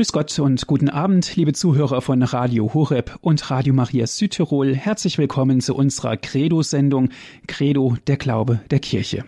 [0.00, 4.74] Grüß Gott und guten Abend, liebe Zuhörer von Radio Horeb und Radio Maria Südtirol.
[4.74, 7.10] Herzlich willkommen zu unserer Credo-Sendung
[7.46, 9.26] Credo, der Glaube der Kirche.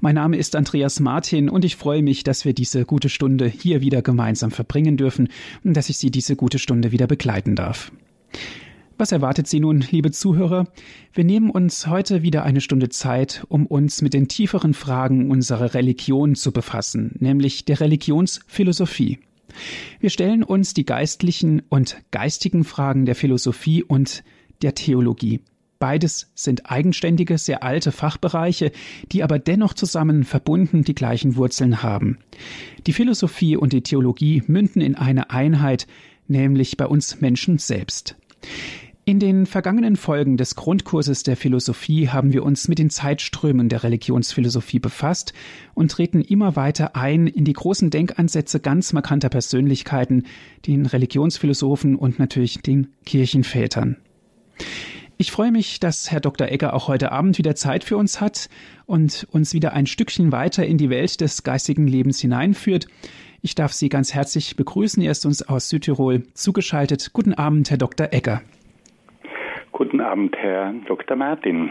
[0.00, 3.82] Mein Name ist Andreas Martin und ich freue mich, dass wir diese gute Stunde hier
[3.82, 5.28] wieder gemeinsam verbringen dürfen
[5.64, 7.92] und dass ich Sie diese gute Stunde wieder begleiten darf.
[8.96, 10.66] Was erwartet Sie nun, liebe Zuhörer?
[11.12, 15.74] Wir nehmen uns heute wieder eine Stunde Zeit, um uns mit den tieferen Fragen unserer
[15.74, 19.18] Religion zu befassen, nämlich der Religionsphilosophie.
[20.00, 24.24] Wir stellen uns die geistlichen und geistigen Fragen der Philosophie und
[24.62, 25.40] der Theologie.
[25.78, 28.72] Beides sind eigenständige, sehr alte Fachbereiche,
[29.12, 32.18] die aber dennoch zusammen verbunden die gleichen Wurzeln haben.
[32.86, 35.86] Die Philosophie und die Theologie münden in eine Einheit,
[36.28, 38.16] nämlich bei uns Menschen selbst.
[39.08, 43.84] In den vergangenen Folgen des Grundkurses der Philosophie haben wir uns mit den Zeitströmen der
[43.84, 45.32] Religionsphilosophie befasst
[45.74, 50.24] und treten immer weiter ein in die großen Denkansätze ganz markanter Persönlichkeiten,
[50.66, 53.96] den Religionsphilosophen und natürlich den Kirchenvätern.
[55.18, 56.48] Ich freue mich, dass Herr Dr.
[56.48, 58.48] Egger auch heute Abend wieder Zeit für uns hat
[58.86, 62.88] und uns wieder ein Stückchen weiter in die Welt des geistigen Lebens hineinführt.
[63.40, 65.00] Ich darf Sie ganz herzlich begrüßen.
[65.00, 67.12] Er ist uns aus Südtirol zugeschaltet.
[67.12, 68.08] Guten Abend, Herr Dr.
[68.10, 68.42] Egger.
[69.76, 71.18] Guten Abend, Herr Dr.
[71.18, 71.68] Martin.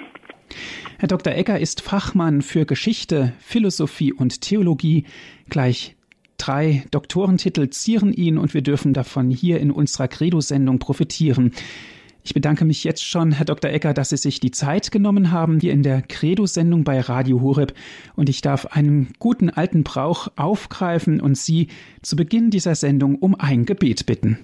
[0.99, 1.33] Herr Dr.
[1.33, 5.05] Egger ist Fachmann für Geschichte, Philosophie und Theologie.
[5.49, 5.95] Gleich
[6.37, 11.53] drei Doktorentitel zieren ihn und wir dürfen davon hier in unserer Credo-Sendung profitieren.
[12.23, 13.71] Ich bedanke mich jetzt schon, Herr Dr.
[13.71, 17.73] Ecker, dass Sie sich die Zeit genommen haben, hier in der Credo-Sendung bei Radio Horeb.
[18.15, 21.69] Und ich darf einen guten alten Brauch aufgreifen und Sie
[22.03, 24.37] zu Beginn dieser Sendung um ein Gebet bitten.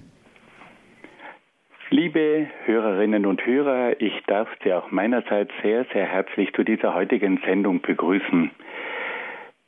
[1.94, 7.42] Liebe Hörerinnen und Hörer, ich darf Sie auch meinerseits sehr, sehr herzlich zu dieser heutigen
[7.46, 8.50] Sendung begrüßen.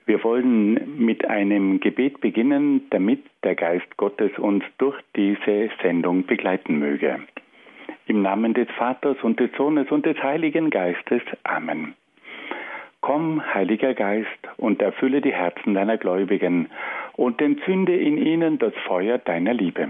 [0.06, 6.80] Wir wollen mit einem Gebet beginnen, damit der Geist Gottes uns durch diese Sendung begleiten
[6.80, 7.20] möge.
[8.08, 11.24] Im Namen des Vaters und des Sohnes und des Heiligen Geistes.
[11.44, 11.94] Amen.
[13.02, 16.70] Komm, Heiliger Geist, und erfülle die Herzen deiner Gläubigen
[17.18, 19.90] und entzünde in ihnen das Feuer deiner Liebe.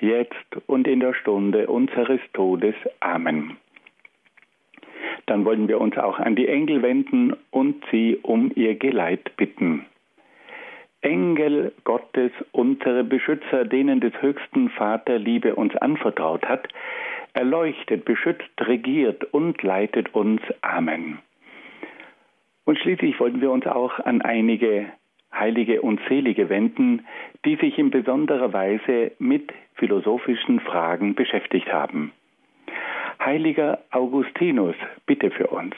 [0.00, 0.34] jetzt
[0.66, 2.74] und in der Stunde unseres Todes.
[3.00, 3.56] Amen.
[5.26, 9.86] Dann wollen wir uns auch an die Engel wenden und sie um ihr Geleit bitten.
[11.02, 16.68] Engel Gottes, unsere Beschützer, denen des höchsten Vater Liebe uns anvertraut hat,
[17.32, 20.42] erleuchtet, beschützt, regiert und leitet uns.
[20.60, 21.18] Amen.
[22.64, 24.86] Und schließlich wollen wir uns auch an einige
[25.32, 27.06] Heilige und Selige wenden,
[27.44, 32.12] die sich in besonderer Weise mit philosophischen Fragen beschäftigt haben.
[33.24, 34.76] Heiliger Augustinus,
[35.06, 35.74] bitte für uns.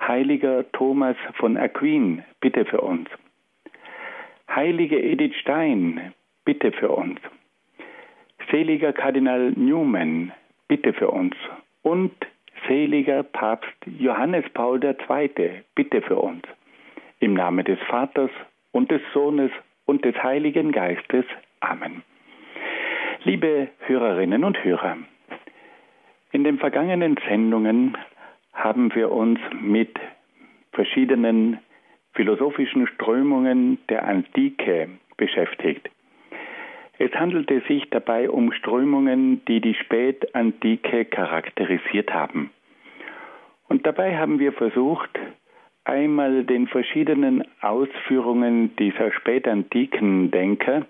[0.00, 3.08] Heiliger Thomas von Aquin, bitte für uns.
[4.48, 6.12] Heilige Edith Stein,
[6.44, 7.20] bitte für uns.
[8.50, 10.32] Seliger Kardinal Newman,
[10.68, 11.34] bitte für uns.
[11.82, 12.12] Und
[12.68, 16.42] seliger Papst Johannes Paul II, bitte für uns.
[17.20, 18.30] Im Namen des Vaters
[18.76, 19.50] und des Sohnes
[19.86, 21.24] und des Heiligen Geistes.
[21.60, 22.02] Amen.
[23.24, 24.98] Liebe Hörerinnen und Hörer,
[26.30, 27.96] in den vergangenen Sendungen
[28.52, 29.98] haben wir uns mit
[30.72, 31.58] verschiedenen
[32.12, 35.88] philosophischen Strömungen der Antike beschäftigt.
[36.98, 42.50] Es handelte sich dabei um Strömungen, die die Spätantike charakterisiert haben.
[43.68, 45.18] Und dabei haben wir versucht,
[45.86, 50.84] einmal den verschiedenen Ausführungen dieser spätantiken Denker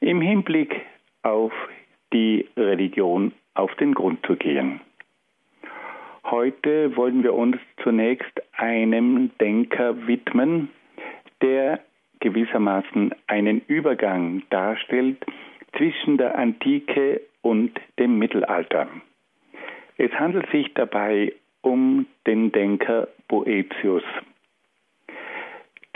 [0.00, 0.74] im Hinblick
[1.22, 1.52] auf
[2.12, 4.80] die Religion auf den Grund zu gehen.
[6.24, 10.70] Heute wollen wir uns zunächst einem Denker widmen,
[11.40, 11.80] der
[12.20, 15.24] gewissermaßen einen Übergang darstellt
[15.76, 18.88] zwischen der Antike und dem Mittelalter.
[19.98, 21.32] Es handelt sich dabei
[21.66, 24.04] um den Denker Boetius.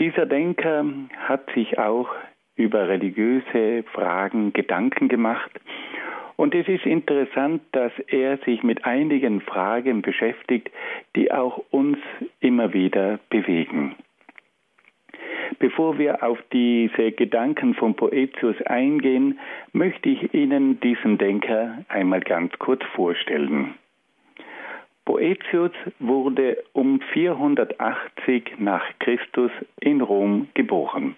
[0.00, 0.84] Dieser Denker
[1.16, 2.08] hat sich auch
[2.56, 5.52] über religiöse Fragen Gedanken gemacht
[6.36, 10.70] und es ist interessant, dass er sich mit einigen Fragen beschäftigt,
[11.14, 11.98] die auch uns
[12.40, 13.94] immer wieder bewegen.
[15.60, 19.38] Bevor wir auf diese Gedanken von Boetius eingehen,
[19.72, 23.74] möchte ich Ihnen diesen Denker einmal ganz kurz vorstellen.
[25.10, 31.16] Boetius wurde um 480 nach Christus in Rom geboren.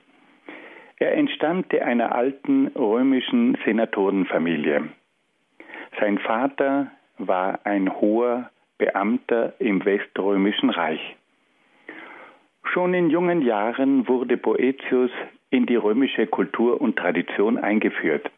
[0.97, 4.89] Er entstammte einer alten römischen Senatorenfamilie.
[6.01, 8.49] Sein Vater war ein hoher
[8.79, 11.17] Beamter im Weströmischen Reich.
[12.65, 15.11] Schon in jungen Jahren wurde Boetius
[15.51, 18.31] in die römische Kultur und Tradition eingeführt.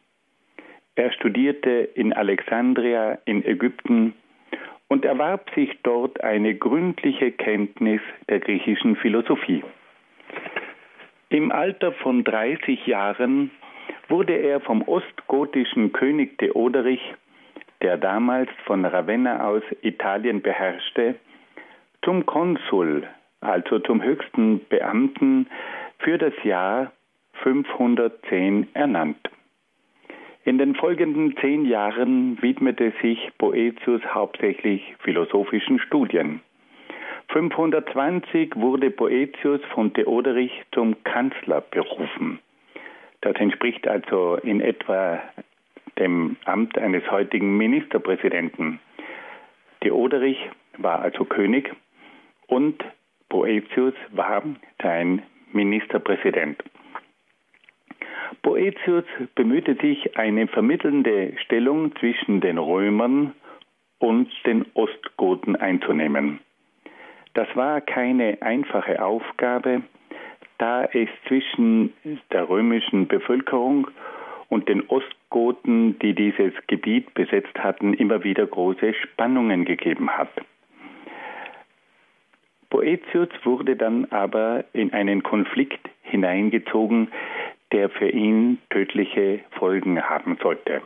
[0.97, 4.15] Er studierte in Alexandria in Ägypten
[4.95, 9.65] und erwarb sich dort eine gründliche Kenntnis der griechischen Philosophie.
[11.31, 13.51] Im Alter von 30 Jahren
[14.09, 17.01] wurde er vom ostgotischen König Theoderich,
[17.83, 21.17] der damals von Ravenna aus Italien beherrschte,
[22.05, 23.03] zum Konsul
[23.41, 25.49] also zum höchsten Beamten,
[25.99, 26.93] für das Jahr
[27.43, 29.19] 510 ernannt.
[30.47, 36.41] In den folgenden zehn Jahren widmete sich Boetius hauptsächlich philosophischen Studien.
[37.29, 42.41] 520 wurde Boetius von Theoderich zum Kanzler berufen.
[43.23, 45.23] Das entspricht also in etwa
[45.99, 48.81] dem Amt eines heutigen Ministerpräsidenten.
[49.81, 50.39] Theoderich
[50.77, 51.73] war also König
[52.49, 52.85] und
[53.31, 54.43] Boetius war
[54.83, 56.63] sein Ministerpräsident.
[58.43, 63.33] Boetius bemühte sich, eine vermittelnde Stellung zwischen den Römern
[63.99, 66.41] und den Ostgoten einzunehmen.
[67.35, 69.83] Das war keine einfache Aufgabe,
[70.59, 71.93] da es zwischen
[72.33, 73.89] der römischen Bevölkerung
[74.49, 80.31] und den Ostgoten, die dieses Gebiet besetzt hatten, immer wieder große Spannungen gegeben hat.
[82.71, 87.09] Boetius wurde dann aber in einen Konflikt hineingezogen,
[87.75, 90.81] der für ihn tödliche Folgen haben sollte.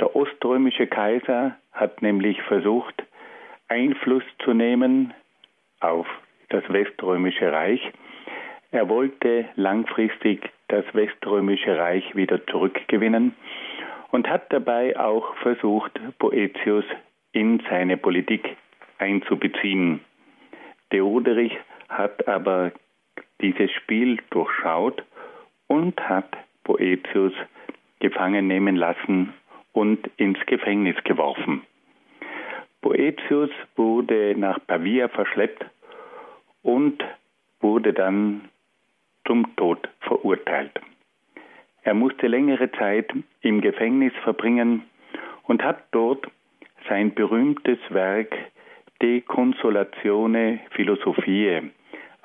[0.00, 3.04] Der oströmische Kaiser hat nämlich versucht,
[3.68, 5.14] Einfluss zu nehmen
[5.80, 6.06] auf
[6.48, 7.80] das weströmische Reich.
[8.72, 13.36] Er wollte langfristig das weströmische Reich wieder zurückgewinnen
[14.10, 16.84] und hat dabei auch versucht, Boetius
[17.30, 18.56] in seine Politik
[18.98, 20.00] einzubeziehen.
[20.90, 21.56] Theoderich
[21.88, 22.72] hat aber
[23.40, 25.04] dieses Spiel durchschaut
[25.68, 27.32] und hat Boetius
[28.00, 29.32] gefangen nehmen lassen
[29.72, 31.62] und ins Gefängnis geworfen.
[32.82, 35.64] Boetius wurde nach Pavia verschleppt
[36.62, 37.02] und
[37.60, 38.48] wurde dann
[39.26, 40.72] zum Tod verurteilt.
[41.82, 44.82] Er musste längere Zeit im Gefängnis verbringen
[45.44, 46.26] und hat dort
[46.88, 48.34] sein berühmtes Werk
[49.02, 51.70] De Consolatione Philosophiae,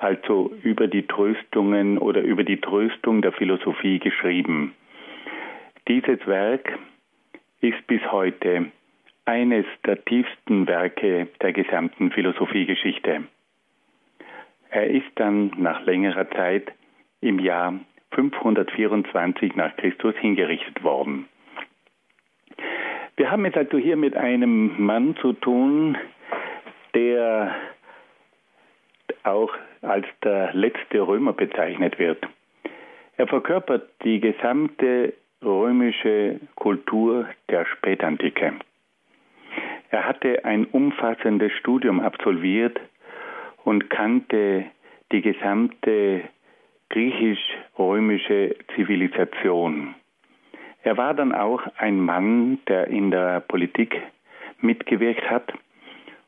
[0.02, 4.74] also über die Tröstungen oder über die Tröstung der Philosophie geschrieben.
[5.88, 6.78] Dieses Werk
[7.60, 8.72] ist bis heute
[9.24, 13.22] eines der tiefsten Werke der gesamten Philosophiegeschichte.
[14.70, 16.72] Er ist dann nach längerer Zeit
[17.20, 17.78] im Jahr
[18.12, 21.26] 524 nach Christus hingerichtet worden.
[23.16, 25.96] Wir haben es also hier mit einem Mann zu tun,
[26.94, 27.54] der
[29.22, 29.52] auch
[29.82, 32.24] als der letzte Römer bezeichnet wird.
[33.16, 35.12] Er verkörpert die gesamte
[35.42, 38.54] römische Kultur der Spätantike.
[39.90, 42.80] Er hatte ein umfassendes Studium absolviert
[43.64, 44.64] und kannte
[45.10, 46.22] die gesamte
[46.88, 49.94] griechisch-römische Zivilisation.
[50.82, 54.00] Er war dann auch ein Mann, der in der Politik
[54.60, 55.52] mitgewirkt hat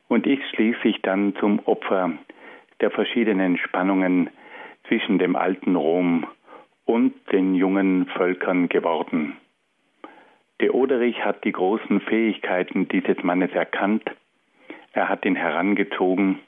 [0.07, 2.13] und ist schließlich dann zum Opfer
[2.81, 4.29] der verschiedenen Spannungen
[4.87, 6.27] zwischen dem alten Rom
[6.85, 9.37] und den jungen Völkern geworden.
[10.59, 14.03] Theoderich hat die großen Fähigkeiten dieses Mannes erkannt,
[14.93, 16.39] er hat ihn herangezogen,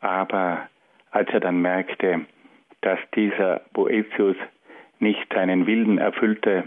[0.00, 0.68] aber
[1.10, 2.24] als er dann merkte,
[2.80, 4.36] dass dieser Boetius
[4.98, 6.64] nicht seinen Willen erfüllte,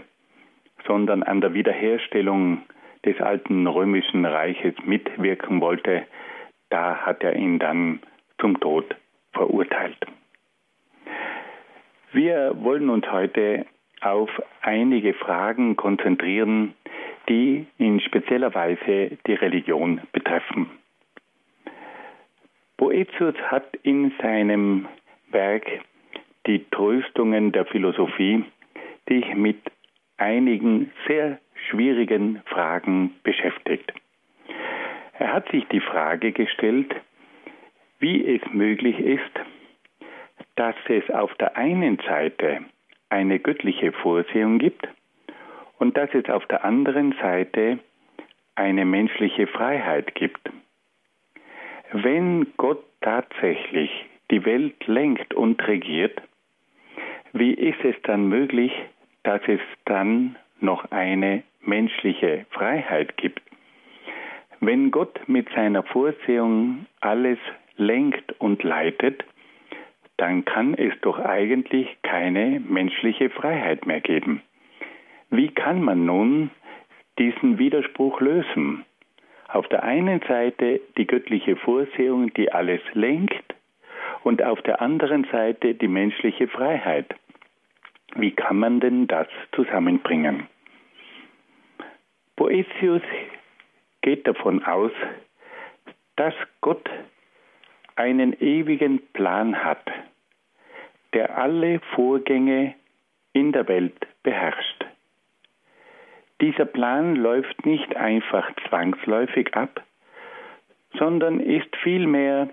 [0.86, 2.62] sondern an der Wiederherstellung
[3.04, 6.06] des alten römischen Reiches mitwirken wollte,
[6.68, 8.00] da hat er ihn dann
[8.40, 8.84] zum Tod
[9.32, 9.98] verurteilt.
[12.12, 13.66] Wir wollen uns heute
[14.00, 14.30] auf
[14.62, 16.74] einige Fragen konzentrieren,
[17.28, 20.68] die in spezieller Weise die Religion betreffen.
[22.76, 24.88] Boetius hat in seinem
[25.30, 25.66] Werk
[26.46, 28.44] die Tröstungen der Philosophie
[29.08, 29.58] sich mit
[30.16, 33.92] einigen sehr schwierigen Fragen beschäftigt.
[35.18, 36.94] Er hat sich die Frage gestellt,
[38.00, 39.30] wie es möglich ist,
[40.56, 42.64] dass es auf der einen Seite
[43.10, 44.88] eine göttliche Vorsehung gibt
[45.78, 47.78] und dass es auf der anderen Seite
[48.54, 50.50] eine menschliche Freiheit gibt.
[51.92, 53.90] Wenn Gott tatsächlich
[54.30, 56.20] die Welt lenkt und regiert,
[57.32, 58.72] wie ist es dann möglich,
[59.22, 63.42] dass es dann noch eine menschliche Freiheit gibt?
[64.60, 67.38] Wenn Gott mit seiner Vorsehung alles
[67.80, 69.24] lenkt und leitet,
[70.16, 74.42] dann kann es doch eigentlich keine menschliche Freiheit mehr geben.
[75.30, 76.50] Wie kann man nun
[77.18, 78.84] diesen Widerspruch lösen?
[79.48, 83.54] Auf der einen Seite die göttliche Vorsehung, die alles lenkt,
[84.22, 87.14] und auf der anderen Seite die menschliche Freiheit.
[88.16, 90.46] Wie kann man denn das zusammenbringen?
[92.36, 93.02] Boetius
[94.02, 94.92] geht davon aus,
[96.16, 96.88] dass Gott
[98.00, 99.84] einen ewigen Plan hat,
[101.12, 102.74] der alle Vorgänge
[103.34, 104.86] in der Welt beherrscht.
[106.40, 109.84] Dieser Plan läuft nicht einfach zwangsläufig ab,
[110.98, 112.48] sondern ist vielmehr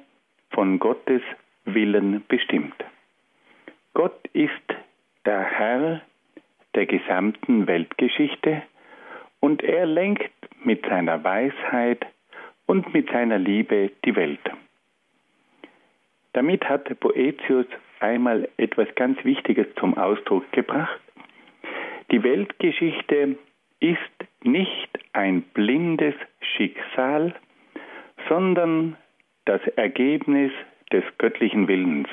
[0.49, 1.21] von Gottes
[1.63, 2.75] Willen bestimmt.
[3.93, 4.67] Gott ist
[5.25, 6.01] der Herr
[6.75, 8.63] der gesamten Weltgeschichte
[9.39, 10.33] und er lenkt
[10.65, 12.05] mit seiner Weisheit
[12.65, 14.41] und mit seiner Liebe die Welt.
[16.33, 17.65] Damit hat Boetius
[17.99, 21.01] einmal etwas ganz Wichtiges zum Ausdruck gebracht.
[22.11, 23.37] Die Weltgeschichte
[23.79, 23.99] ist
[24.43, 26.15] nicht ein blindes
[26.55, 27.35] Schicksal,
[28.29, 28.97] sondern
[29.45, 30.51] das Ergebnis
[30.91, 32.09] des göttlichen Willens.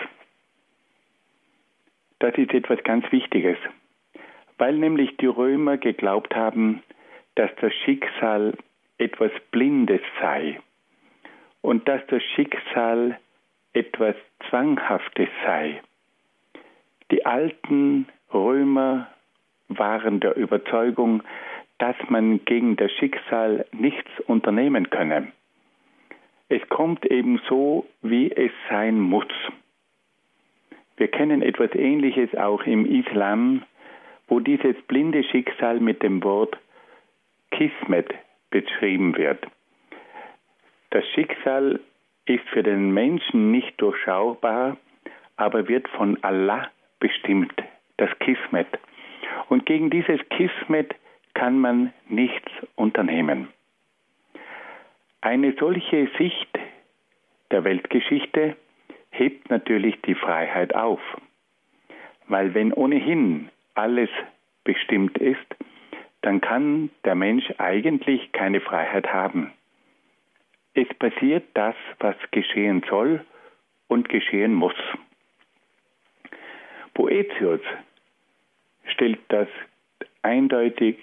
[2.18, 3.58] Das ist etwas ganz Wichtiges,
[4.58, 6.82] weil nämlich die Römer geglaubt haben,
[7.34, 8.54] dass das Schicksal
[8.98, 10.60] etwas Blindes sei
[11.60, 13.18] und dass das Schicksal
[13.74, 14.14] etwas
[14.48, 15.82] Zwanghaftes sei.
[17.10, 19.08] Die alten Römer
[19.68, 21.22] waren der Überzeugung,
[21.78, 25.32] dass man gegen das Schicksal nichts unternehmen könne.
[26.48, 29.26] Es kommt eben so, wie es sein muss.
[30.96, 33.64] Wir kennen etwas Ähnliches auch im Islam,
[34.28, 36.56] wo dieses blinde Schicksal mit dem Wort
[37.50, 38.14] Kismet
[38.50, 39.44] beschrieben wird.
[40.90, 41.80] Das Schicksal
[42.26, 44.76] ist für den Menschen nicht durchschaubar,
[45.36, 47.54] aber wird von Allah bestimmt,
[47.96, 48.68] das Kismet.
[49.48, 50.94] Und gegen dieses Kismet
[51.34, 53.48] kann man nichts unternehmen.
[55.20, 56.48] Eine solche Sicht
[57.50, 58.56] der Weltgeschichte
[59.10, 61.00] hebt natürlich die Freiheit auf,
[62.28, 64.10] weil wenn ohnehin alles
[64.64, 65.46] bestimmt ist,
[66.22, 69.52] dann kann der Mensch eigentlich keine Freiheit haben.
[70.74, 73.24] Es passiert das, was geschehen soll
[73.88, 74.74] und geschehen muss.
[76.94, 77.60] Boetius
[78.86, 79.48] stellt das
[80.22, 80.98] eindeutig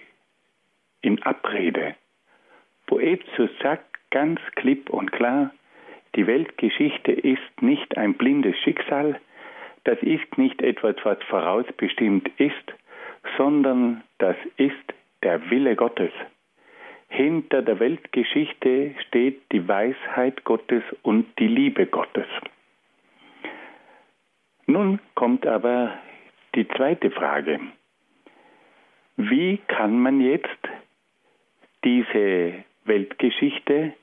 [1.01, 1.95] in Abrede.
[2.87, 5.51] Boetius sagt ganz klipp und klar,
[6.15, 9.19] die Weltgeschichte ist nicht ein blindes Schicksal,
[9.85, 12.73] das ist nicht etwas, was vorausbestimmt ist,
[13.37, 14.75] sondern das ist
[15.23, 16.11] der Wille Gottes.
[17.11, 22.27] Hinter der Weltgeschichte steht die Weisheit Gottes und die Liebe Gottes.
[24.65, 25.99] Nun kommt aber
[26.55, 27.59] die zweite Frage.
[29.17, 30.59] Wie kann man jetzt
[31.83, 33.93] diese Weltgeschichte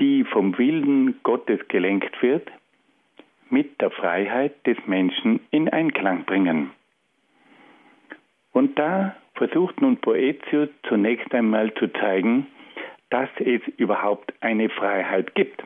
[0.00, 2.50] die vom Willen Gottes gelenkt wird,
[3.50, 6.70] mit der Freiheit des Menschen in Einklang bringen.
[8.52, 12.46] Und da versucht nun Boetius zunächst einmal zu zeigen,
[13.10, 15.62] dass es überhaupt eine Freiheit gibt.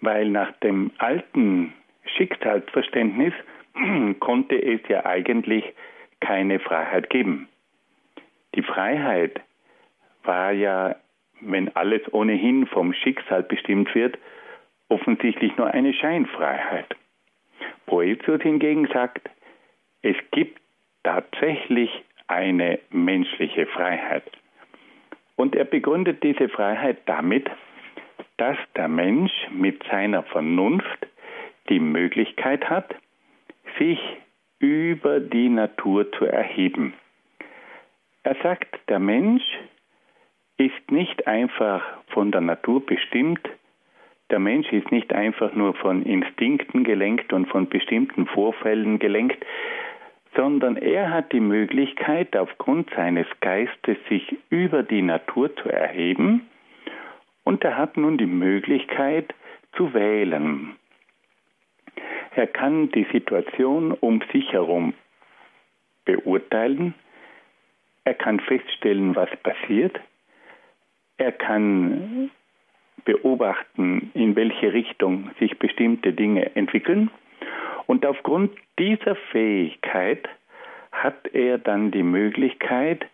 [0.00, 1.74] Weil nach dem alten
[2.16, 3.34] Schicksalsverständnis
[4.20, 5.64] konnte es ja eigentlich
[6.20, 7.48] keine Freiheit geben.
[8.54, 9.40] Die Freiheit
[10.24, 10.96] war ja
[11.44, 14.18] wenn alles ohnehin vom Schicksal bestimmt wird,
[14.88, 16.96] offensichtlich nur eine Scheinfreiheit.
[17.86, 19.28] Boetius hingegen sagt,
[20.02, 20.60] es gibt
[21.04, 21.90] tatsächlich
[22.26, 24.24] eine menschliche Freiheit.
[25.36, 27.50] Und er begründet diese Freiheit damit,
[28.36, 31.06] dass der Mensch mit seiner Vernunft
[31.68, 32.94] die Möglichkeit hat,
[33.78, 33.98] sich
[34.58, 36.94] über die Natur zu erheben.
[38.22, 39.42] Er sagt, der Mensch
[40.56, 43.40] ist nicht einfach von der Natur bestimmt.
[44.30, 49.44] Der Mensch ist nicht einfach nur von Instinkten gelenkt und von bestimmten Vorfällen gelenkt,
[50.34, 56.48] sondern er hat die Möglichkeit, aufgrund seines Geistes sich über die Natur zu erheben
[57.44, 59.34] und er hat nun die Möglichkeit
[59.76, 60.76] zu wählen.
[62.34, 64.94] Er kann die Situation um sich herum
[66.04, 66.94] beurteilen.
[68.04, 70.00] Er kann feststellen, was passiert.
[71.18, 72.30] Er kann
[73.04, 77.10] beobachten, in welche Richtung sich bestimmte Dinge entwickeln.
[77.86, 80.28] Und aufgrund dieser Fähigkeit
[80.92, 83.06] hat er dann die Möglichkeit,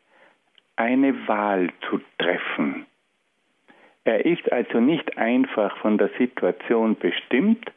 [0.77, 2.87] eine Wahl zu treffen.
[4.05, 7.71] Er ist also nicht einfach von der Situation bestimmt,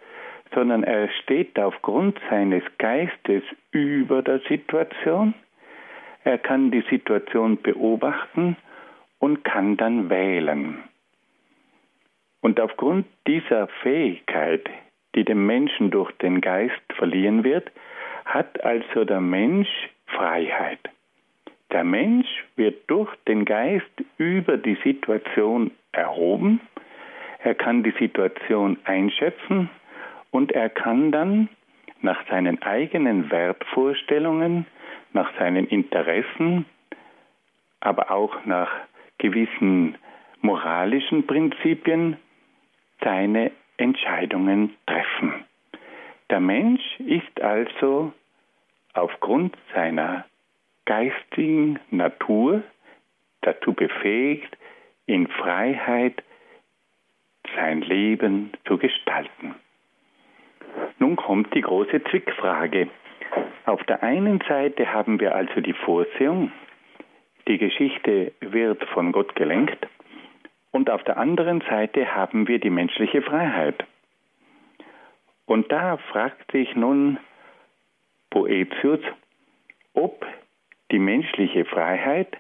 [0.54, 5.34] sondern er steht aufgrund seines Geistes über der Situation.
[6.24, 8.56] Er kann die Situation beobachten
[9.20, 10.84] und kann dann wählen.
[12.42, 14.70] Und aufgrund dieser Fähigkeit,
[15.16, 17.72] die dem Menschen durch den Geist verliehen wird,
[18.26, 19.70] hat also der Mensch
[20.08, 20.80] Freiheit.
[21.72, 26.60] Der Mensch wird durch den Geist über die Situation erhoben,
[27.44, 29.70] er kann die Situation einschätzen
[30.30, 31.50] und er kann dann
[32.02, 34.66] nach seinen eigenen Wertvorstellungen,
[35.14, 36.66] nach seinen Interessen,
[37.80, 38.70] aber auch nach
[39.18, 39.96] gewissen
[40.42, 42.18] moralischen Prinzipien
[43.04, 43.52] seine
[43.82, 45.46] Entscheidungen treffen.
[46.30, 48.14] Der Mensch ist also
[48.94, 50.26] aufgrund seiner
[50.86, 52.64] geistigen Natur
[53.42, 54.56] dazu befähigt,
[55.08, 56.24] in Freiheit
[57.56, 59.56] sein Leben zu gestalten.
[61.00, 62.88] Nun kommt die große Zwickfrage.
[63.66, 66.52] Auf der einen Seite haben wir also die Vorsehung,
[67.48, 69.88] die Geschichte wird von Gott gelenkt,
[70.72, 73.86] und auf der anderen Seite haben wir die menschliche Freiheit.
[75.46, 77.18] Und da fragt sich nun
[78.30, 79.02] Boetius,
[79.94, 80.26] ob
[80.92, 82.38] die menschliche Freiheit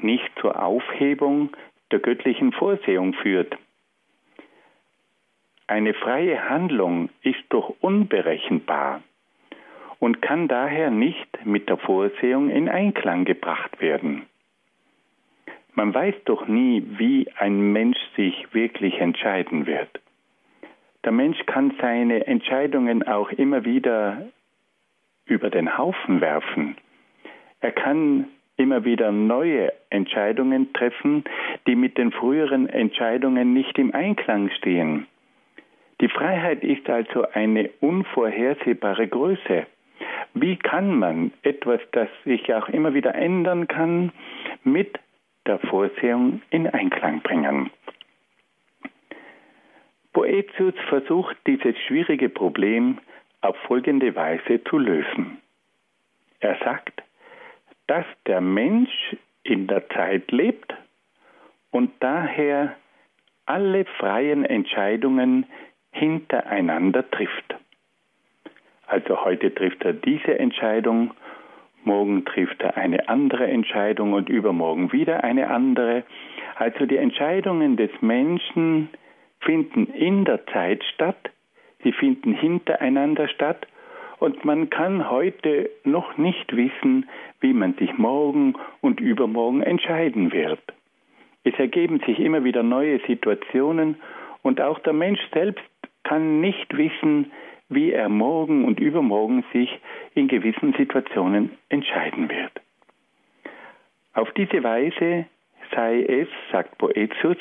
[0.00, 1.50] nicht zur Aufhebung
[1.90, 3.56] der göttlichen Vorsehung führt.
[5.66, 9.02] Eine freie Handlung ist doch unberechenbar
[9.98, 14.26] und kann daher nicht mit der Vorsehung in Einklang gebracht werden.
[15.74, 19.88] Man weiß doch nie, wie ein Mensch sich wirklich entscheiden wird.
[21.04, 24.26] Der Mensch kann seine Entscheidungen auch immer wieder
[25.26, 26.76] über den Haufen werfen.
[27.60, 31.24] Er kann immer wieder neue Entscheidungen treffen,
[31.66, 35.06] die mit den früheren Entscheidungen nicht im Einklang stehen.
[36.00, 39.66] Die Freiheit ist also eine unvorhersehbare Größe.
[40.34, 44.12] Wie kann man etwas, das sich auch immer wieder ändern kann,
[44.64, 44.98] mit
[45.46, 47.70] der Vorsehung in Einklang bringen.
[50.12, 52.98] Boetius versucht dieses schwierige Problem
[53.40, 55.38] auf folgende Weise zu lösen.
[56.40, 57.02] Er sagt,
[57.86, 60.74] dass der Mensch in der Zeit lebt
[61.70, 62.76] und daher
[63.46, 65.46] alle freien Entscheidungen
[65.90, 67.54] hintereinander trifft.
[68.86, 71.12] Also heute trifft er diese Entscheidung
[71.86, 76.04] morgen trifft er eine andere Entscheidung und übermorgen wieder eine andere.
[76.56, 78.88] Also die Entscheidungen des Menschen
[79.40, 81.30] finden in der Zeit statt,
[81.82, 83.66] sie finden hintereinander statt
[84.18, 87.08] und man kann heute noch nicht wissen,
[87.40, 90.60] wie man sich morgen und übermorgen entscheiden wird.
[91.44, 93.96] Es ergeben sich immer wieder neue Situationen
[94.42, 95.64] und auch der Mensch selbst
[96.04, 97.32] kann nicht wissen,
[97.68, 99.78] wie er morgen und übermorgen sich
[100.14, 102.52] in gewissen Situationen entscheiden wird.
[104.12, 105.26] Auf diese Weise
[105.74, 107.36] sei es, sagt Boetius,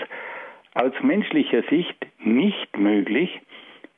[0.73, 3.41] aus menschlicher Sicht nicht möglich,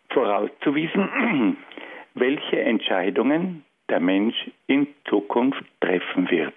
[0.09, 1.57] vorauszuwiesen,
[2.15, 4.35] welche Entscheidungen der Mensch
[4.67, 6.55] in Zukunft treffen wird.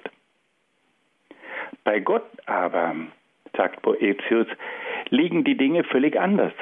[1.85, 2.97] Bei Gott aber,
[3.57, 4.47] sagt Boetius,
[5.11, 6.53] liegen die Dinge völlig anders.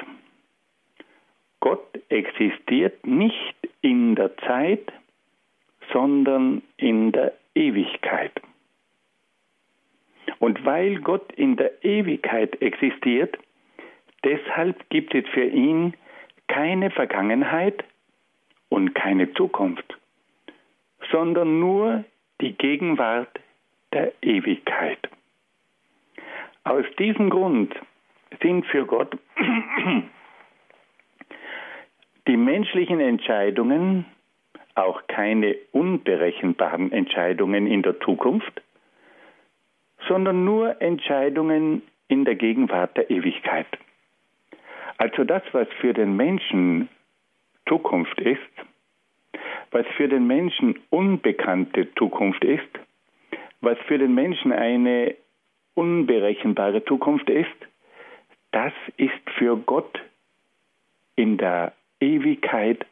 [1.59, 4.91] Gott existiert nicht in der Zeit,
[5.91, 8.33] sondern in der Ewigkeit.
[10.39, 13.37] Und weil Gott in der Ewigkeit existiert,
[14.23, 15.95] deshalb gibt es für ihn
[16.47, 17.83] keine Vergangenheit
[18.69, 19.97] und keine Zukunft,
[21.11, 22.03] sondern nur
[22.41, 23.39] die Gegenwart
[23.93, 24.99] der Ewigkeit.
[26.63, 27.73] Aus diesem Grund
[28.41, 29.17] sind für Gott
[32.27, 34.05] die menschlichen Entscheidungen,
[34.75, 38.61] auch keine unberechenbaren Entscheidungen in der Zukunft,
[40.07, 43.67] sondern nur Entscheidungen in der Gegenwart der Ewigkeit.
[44.97, 46.89] Also das, was für den Menschen
[47.67, 48.39] Zukunft ist,
[49.71, 52.69] was für den Menschen unbekannte Zukunft ist,
[53.61, 55.15] was für den Menschen eine
[55.73, 57.49] unberechenbare Zukunft ist,
[58.51, 59.99] das ist für Gott
[61.15, 62.85] in der Ewigkeit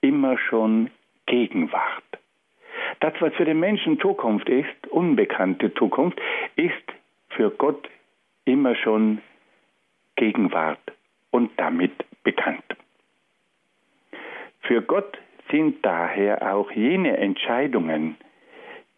[0.00, 0.90] immer schon
[1.26, 2.04] Gegenwart.
[3.00, 6.20] Das, was für den Menschen Zukunft ist, unbekannte Zukunft,
[6.56, 6.72] ist
[7.30, 7.88] für Gott
[8.44, 9.20] immer schon
[10.14, 10.80] Gegenwart
[11.30, 12.64] und damit bekannt.
[14.60, 15.18] Für Gott
[15.50, 18.16] sind daher auch jene Entscheidungen,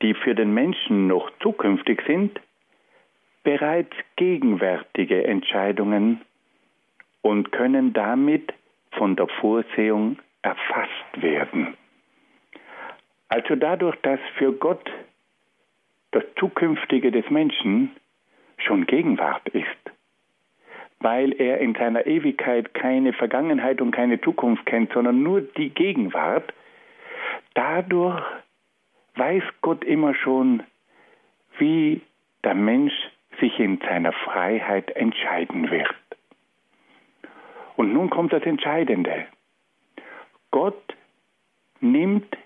[0.03, 2.41] die für den Menschen noch zukünftig sind,
[3.43, 6.21] bereits gegenwärtige Entscheidungen
[7.23, 8.53] und können damit
[8.99, 11.77] von der Vorsehung erfasst werden.
[13.29, 14.91] Also dadurch, dass für Gott
[16.11, 17.93] das Zukünftige des Menschen
[18.59, 19.67] schon Gegenwart ist,
[21.01, 26.53] weil er in seiner Ewigkeit keine Vergangenheit und keine Zukunft kennt, sondern nur die Gegenwart,
[27.55, 28.21] dadurch
[29.15, 30.65] weiß Gott immer schon,
[31.59, 32.01] wie
[32.43, 32.95] der Mensch
[33.41, 36.08] sich in seiner Freiheit entscheiden wird.
[37.79, 39.27] Und nun kommt das Entscheidende.
[40.51, 40.97] Gott
[41.79, 42.37] nimmt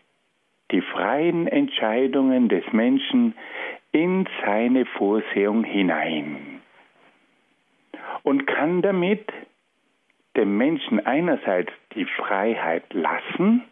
[0.70, 3.34] die freien Entscheidungen des Menschen
[3.92, 6.60] in seine Vorsehung hinein
[8.24, 9.32] und kann damit
[10.36, 13.64] dem Menschen einerseits die Freiheit lassen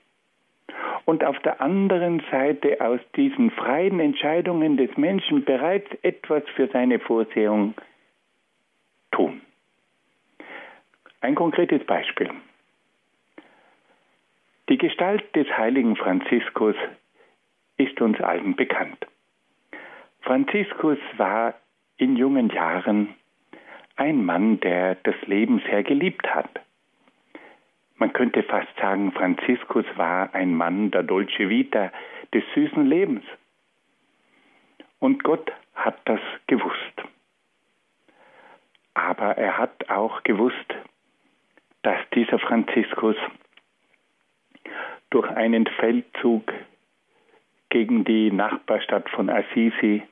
[1.04, 7.00] und auf der anderen Seite aus diesen freien Entscheidungen des Menschen bereits etwas für seine
[7.00, 7.74] Vorsehung
[9.10, 9.42] tun.
[11.20, 12.30] Ein konkretes Beispiel.
[14.70, 16.76] Die Gestalt des heiligen Franziskus
[17.76, 19.06] ist uns allen bekannt.
[20.22, 21.54] Franziskus war
[21.98, 23.14] in jungen Jahren
[23.96, 26.60] ein Mann, der das Leben sehr geliebt hat.
[27.96, 31.92] Man könnte fast sagen, Franziskus war ein Mann der Dolce Vita,
[32.32, 33.24] des süßen Lebens.
[35.00, 37.02] Und Gott hat das gewusst.
[38.94, 40.74] Aber er hat auch gewusst,
[41.82, 43.16] dass dieser Franziskus
[45.10, 46.52] durch einen Feldzug
[47.68, 50.02] gegen die Nachbarstadt von Assisi,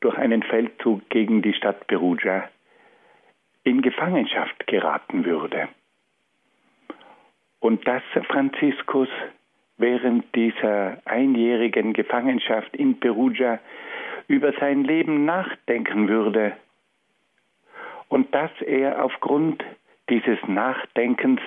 [0.00, 2.48] durch einen Feldzug gegen die Stadt Perugia
[3.64, 5.68] in Gefangenschaft geraten würde.
[7.60, 9.08] Und dass Franziskus
[9.76, 13.60] während dieser einjährigen Gefangenschaft in Perugia
[14.26, 16.56] über sein Leben nachdenken würde
[18.08, 19.64] und dass er aufgrund
[20.08, 21.40] dieses Nachdenkens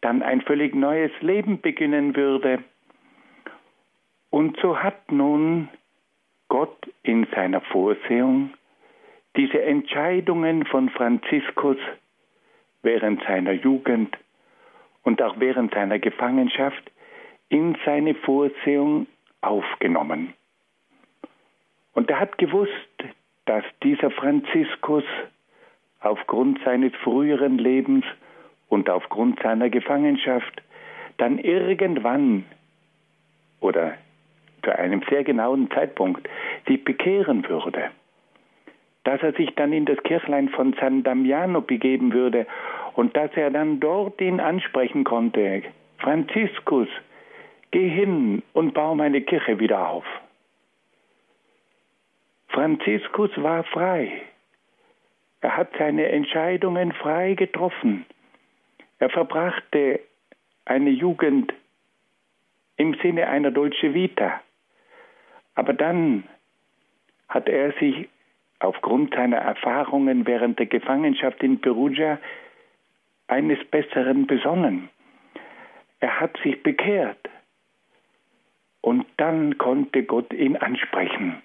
[0.00, 2.62] dann ein völlig neues Leben beginnen würde.
[4.30, 5.68] Und so hat nun
[6.48, 8.52] Gott in seiner Vorsehung
[9.36, 11.76] diese Entscheidungen von Franziskus
[12.82, 14.16] während seiner Jugend
[15.02, 16.90] und auch während seiner Gefangenschaft
[17.48, 19.06] in seine Vorsehung
[19.40, 20.34] aufgenommen.
[21.92, 22.72] Und er hat gewusst,
[23.46, 25.04] dass dieser Franziskus
[26.06, 28.04] aufgrund seines früheren Lebens
[28.68, 30.62] und aufgrund seiner Gefangenschaft
[31.18, 32.44] dann irgendwann
[33.60, 33.94] oder
[34.62, 36.28] zu einem sehr genauen Zeitpunkt
[36.66, 37.90] sich bekehren würde.
[39.04, 42.46] Dass er sich dann in das Kirchlein von San Damiano begeben würde
[42.94, 45.62] und dass er dann dort ihn ansprechen konnte.
[45.98, 46.88] Franziskus,
[47.70, 50.04] geh hin und baue meine Kirche wieder auf.
[52.48, 54.22] Franziskus war frei.
[55.46, 58.04] Er hat seine Entscheidungen frei getroffen.
[58.98, 60.00] Er verbrachte
[60.64, 61.54] eine Jugend
[62.76, 64.40] im Sinne einer Dolce Vita.
[65.54, 66.24] Aber dann
[67.28, 68.08] hat er sich
[68.58, 72.18] aufgrund seiner Erfahrungen während der Gefangenschaft in Perugia
[73.28, 74.88] eines Besseren besonnen.
[76.00, 77.30] Er hat sich bekehrt.
[78.80, 81.40] Und dann konnte Gott ihn ansprechen.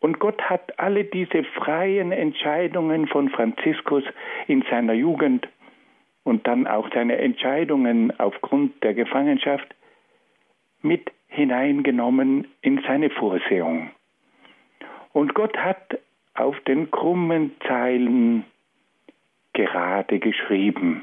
[0.00, 4.02] Und Gott hat alle diese freien Entscheidungen von Franziskus
[4.46, 5.46] in seiner Jugend
[6.24, 9.74] und dann auch seine Entscheidungen aufgrund der Gefangenschaft
[10.82, 13.90] mit hineingenommen in seine Vorsehung.
[15.12, 15.98] Und Gott hat
[16.34, 18.44] auf den krummen Zeilen
[19.52, 21.02] gerade geschrieben.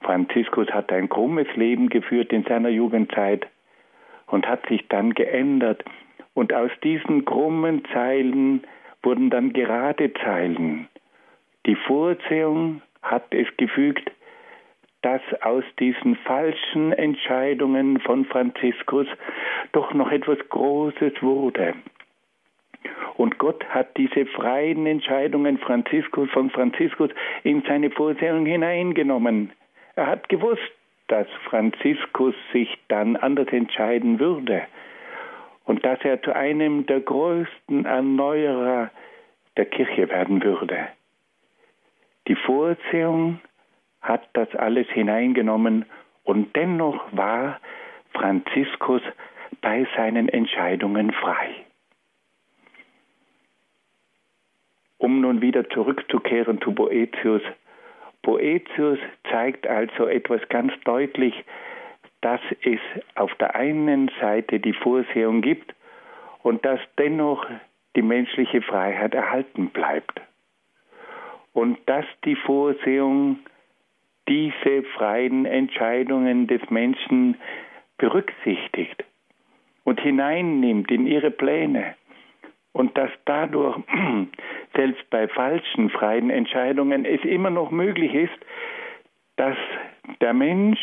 [0.00, 3.46] Franziskus hat ein krummes Leben geführt in seiner Jugendzeit
[4.26, 5.84] und hat sich dann geändert
[6.34, 8.62] und aus diesen krummen Zeilen
[9.02, 10.88] wurden dann gerade Zeilen.
[11.66, 14.10] Die Vorsehung hat es gefügt,
[15.02, 19.06] dass aus diesen falschen Entscheidungen von Franziskus
[19.72, 21.74] doch noch etwas Großes wurde.
[23.16, 27.10] Und Gott hat diese freien Entscheidungen Franziskus von Franziskus
[27.42, 29.52] in seine Vorsehung hineingenommen.
[29.96, 30.72] Er hat gewusst,
[31.08, 34.62] dass Franziskus sich dann anders entscheiden würde
[35.64, 38.90] und dass er zu einem der größten Erneuerer
[39.56, 40.88] der Kirche werden würde.
[42.28, 43.40] Die Vorsehung
[44.00, 45.84] hat das alles hineingenommen
[46.24, 47.60] Und dennoch war
[48.12, 49.02] Franziskus
[49.60, 51.50] bei seinen Entscheidungen frei.
[54.98, 57.42] Um nun wieder zurückzukehren zu Boetius.
[58.22, 58.98] Boetius
[59.30, 61.34] zeigt also etwas ganz deutlich,
[62.22, 62.80] dass es
[63.14, 65.74] auf der einen Seite die Vorsehung gibt
[66.42, 67.44] und dass dennoch
[67.94, 70.20] die menschliche Freiheit erhalten bleibt.
[71.52, 73.40] Und dass die Vorsehung
[74.28, 77.36] diese freien Entscheidungen des Menschen
[77.98, 79.04] berücksichtigt
[79.84, 81.94] und hineinnimmt in ihre Pläne
[82.72, 83.76] und dass dadurch
[84.74, 88.38] selbst bei falschen freien Entscheidungen es immer noch möglich ist,
[89.36, 89.56] dass
[90.20, 90.80] der Mensch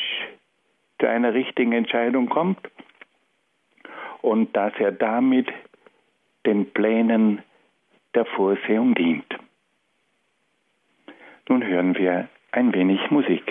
[0.99, 2.59] zu einer richtigen Entscheidung kommt
[4.21, 5.47] und dass er damit
[6.45, 7.41] den Plänen
[8.15, 9.25] der Vorsehung dient.
[11.47, 13.43] Nun hören wir ein wenig Musik.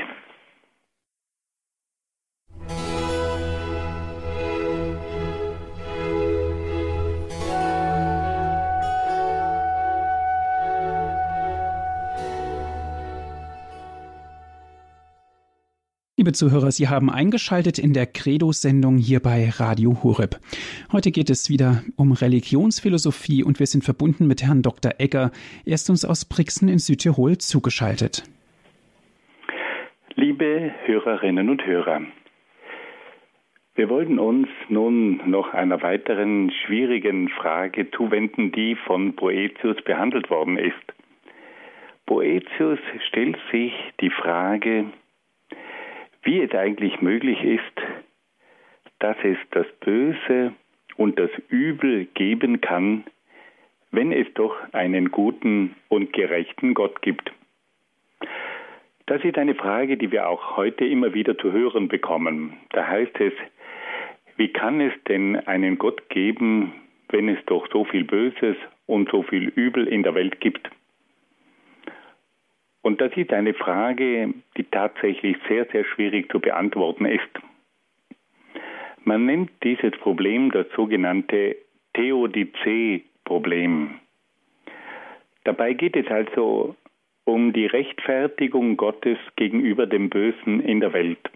[16.29, 20.37] Liebe Zuhörer, Sie haben eingeschaltet in der Credo-Sendung hier bei Radio Horeb.
[20.93, 24.93] Heute geht es wieder um Religionsphilosophie und wir sind verbunden mit Herrn Dr.
[24.99, 25.31] Egger.
[25.65, 28.25] Er ist uns aus Brixen in Südtirol zugeschaltet.
[30.17, 32.03] Liebe Hörerinnen und Hörer,
[33.75, 40.59] wir wollten uns nun noch einer weiteren schwierigen Frage zuwenden, die von Boetius behandelt worden
[40.59, 40.75] ist.
[42.05, 44.93] Boetius stellt sich die Frage,
[46.29, 47.63] wie es eigentlich möglich ist,
[48.99, 50.53] dass es das Böse
[50.99, 53.05] und das Übel geben kann,
[53.93, 57.33] wenn es doch einen guten und gerechten Gott gibt.
[59.07, 62.59] Das ist eine Frage, die wir auch heute immer wieder zu hören bekommen.
[62.73, 63.33] Da heißt es,
[64.37, 66.75] wie kann es denn einen Gott geben,
[67.09, 70.69] wenn es doch so viel Böses und so viel Übel in der Welt gibt?
[72.83, 77.29] Und das ist eine Frage, die tatsächlich sehr, sehr schwierig zu beantworten ist.
[79.05, 81.57] Man nennt dieses Problem das sogenannte
[81.95, 84.01] Theodizee-Problem.
[85.45, 86.77] Dabei geht es also
[87.25, 91.31] um die Rechtfertigung Gottes gegenüber dem Bösen in der Welt.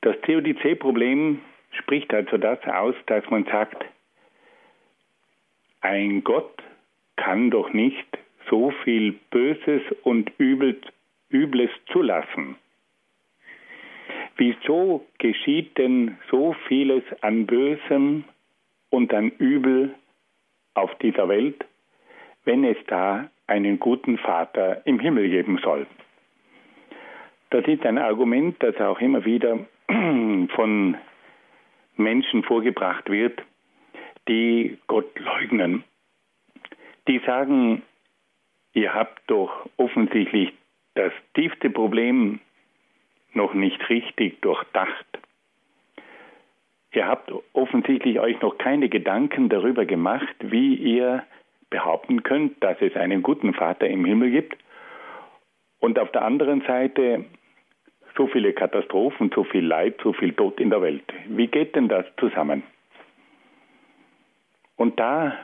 [0.00, 3.84] Das Theodizee-Problem spricht also das aus, dass man sagt,
[5.80, 6.62] ein Gott
[7.16, 12.56] kann doch nicht so viel Böses und Übles zulassen?
[14.36, 18.24] Wieso geschieht denn so vieles an Bösem
[18.90, 19.94] und an Übel
[20.74, 21.64] auf dieser Welt,
[22.44, 25.86] wenn es da einen guten Vater im Himmel geben soll?
[27.50, 30.96] Das ist ein Argument, das auch immer wieder von
[31.96, 33.42] Menschen vorgebracht wird,
[34.28, 35.84] die Gott leugnen.
[37.08, 37.82] Die sagen,
[38.72, 40.52] ihr habt doch offensichtlich
[40.94, 42.40] das tiefste Problem
[43.34, 45.06] noch nicht richtig durchdacht.
[46.92, 51.24] Ihr habt offensichtlich euch noch keine Gedanken darüber gemacht, wie ihr
[51.70, 54.62] behaupten könnt, dass es einen guten Vater im Himmel gibt
[55.80, 57.24] und auf der anderen Seite
[58.14, 61.04] so viele Katastrophen, so viel Leid, so viel Tod in der Welt.
[61.28, 62.62] Wie geht denn das zusammen?
[64.76, 65.34] Und da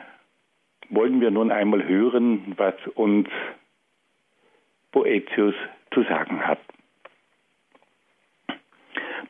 [0.90, 3.28] wollen wir nun einmal hören, was uns
[4.92, 5.54] Boetius
[5.92, 6.60] zu sagen hat.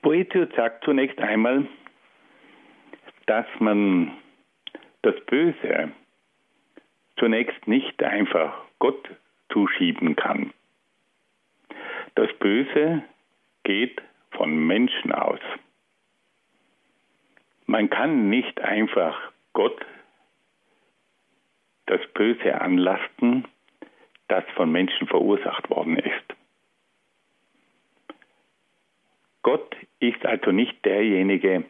[0.02, 1.66] Boetius sagt zunächst einmal,
[3.26, 4.12] dass man
[5.02, 5.90] das Böse
[7.18, 9.08] zunächst nicht einfach Gott
[9.52, 10.52] zuschieben kann.
[12.14, 13.02] Das Böse
[13.64, 15.40] geht von Menschen aus.
[17.66, 19.84] Man kann nicht einfach Gott
[21.88, 23.46] das Böse anlasten,
[24.28, 26.34] das von Menschen verursacht worden ist.
[29.42, 31.64] Gott ist also nicht derjenige,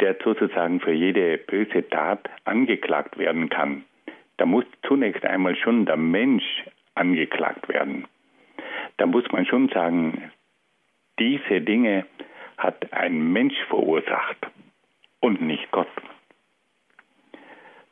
[0.00, 3.84] der sozusagen für jede böse Tat angeklagt werden kann.
[4.38, 8.06] Da muss zunächst einmal schon der Mensch angeklagt werden.
[8.96, 10.32] Da muss man schon sagen,
[11.18, 12.06] diese Dinge
[12.56, 14.46] hat ein Mensch verursacht
[15.20, 15.88] und nicht Gott.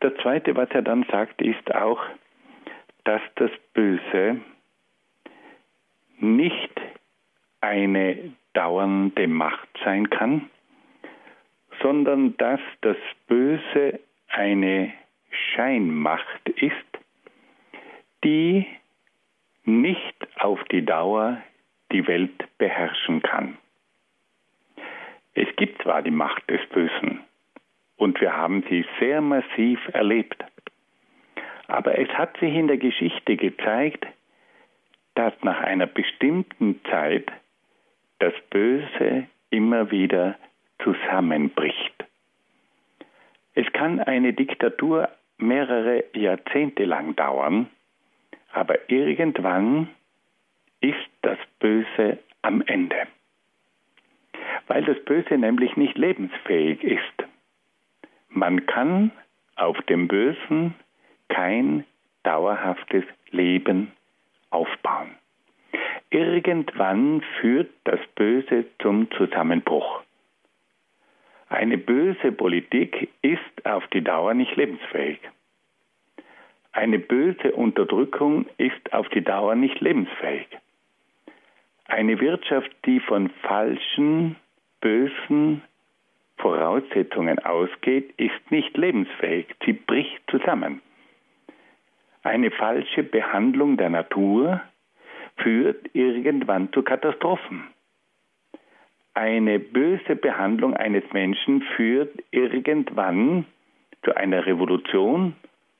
[0.00, 2.00] Das Zweite, was er dann sagt, ist auch,
[3.04, 4.40] dass das Böse
[6.18, 6.80] nicht
[7.60, 10.48] eine dauernde Macht sein kann,
[11.82, 14.92] sondern dass das Böse eine
[15.30, 16.74] Scheinmacht ist,
[18.24, 18.66] die
[19.64, 21.42] nicht auf die Dauer
[21.92, 23.58] die Welt beherrschen kann.
[25.34, 27.20] Es gibt zwar die Macht des Bösen
[27.98, 30.42] und wir haben sie sehr massiv erlebt,
[31.66, 34.06] aber es hat sich in der Geschichte gezeigt,
[35.14, 37.30] dass nach einer bestimmten Zeit
[38.20, 40.36] das Böse immer wieder
[40.82, 42.04] zusammenbricht.
[43.54, 47.68] Es kann eine Diktatur mehrere Jahrzehnte lang dauern,
[48.52, 49.88] aber irgendwann
[50.80, 53.08] ist das Böse am Ende.
[54.68, 57.17] Weil das Böse nämlich nicht lebensfähig ist.
[58.28, 59.10] Man kann
[59.56, 60.74] auf dem Bösen
[61.28, 61.84] kein
[62.22, 63.92] dauerhaftes Leben
[64.50, 65.10] aufbauen.
[66.10, 70.02] Irgendwann führt das Böse zum Zusammenbruch.
[71.48, 75.18] Eine böse Politik ist auf die Dauer nicht lebensfähig.
[76.72, 80.46] Eine böse Unterdrückung ist auf die Dauer nicht lebensfähig.
[81.86, 84.36] Eine Wirtschaft, die von falschen,
[84.80, 85.62] bösen
[86.38, 89.46] Voraussetzungen ausgeht, ist nicht lebensfähig.
[89.64, 90.80] Sie bricht zusammen.
[92.22, 94.60] Eine falsche Behandlung der Natur
[95.36, 97.68] führt irgendwann zu Katastrophen.
[99.14, 103.46] Eine böse Behandlung eines Menschen führt irgendwann
[104.04, 105.34] zu einer Revolution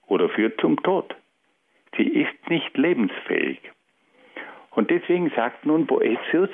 [0.07, 1.15] oder führt zum Tod.
[1.97, 3.61] Sie ist nicht lebensfähig.
[4.71, 6.51] Und deswegen sagt nun Boetius,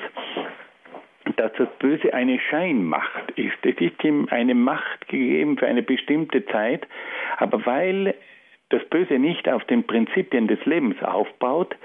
[1.37, 3.57] dass das Böse eine Scheinmacht ist.
[3.63, 6.87] Es ist ihm eine Macht gegeben für eine bestimmte Zeit,
[7.39, 8.15] aber weil
[8.69, 11.77] das Böse nicht auf den Prinzipien des Lebens aufbaut,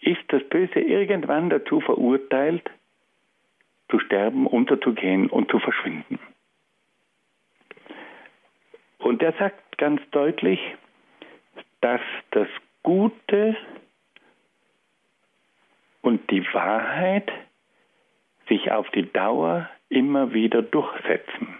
[0.00, 2.68] ist das Böse irgendwann dazu verurteilt,
[3.88, 6.18] zu sterben, unterzugehen und zu verschwinden.
[8.98, 10.60] Und er sagt ganz deutlich,
[11.80, 12.48] dass das
[12.82, 13.56] Gute
[16.00, 17.30] und die Wahrheit
[18.52, 21.56] sich auf die Dauer immer wieder durchsetzen.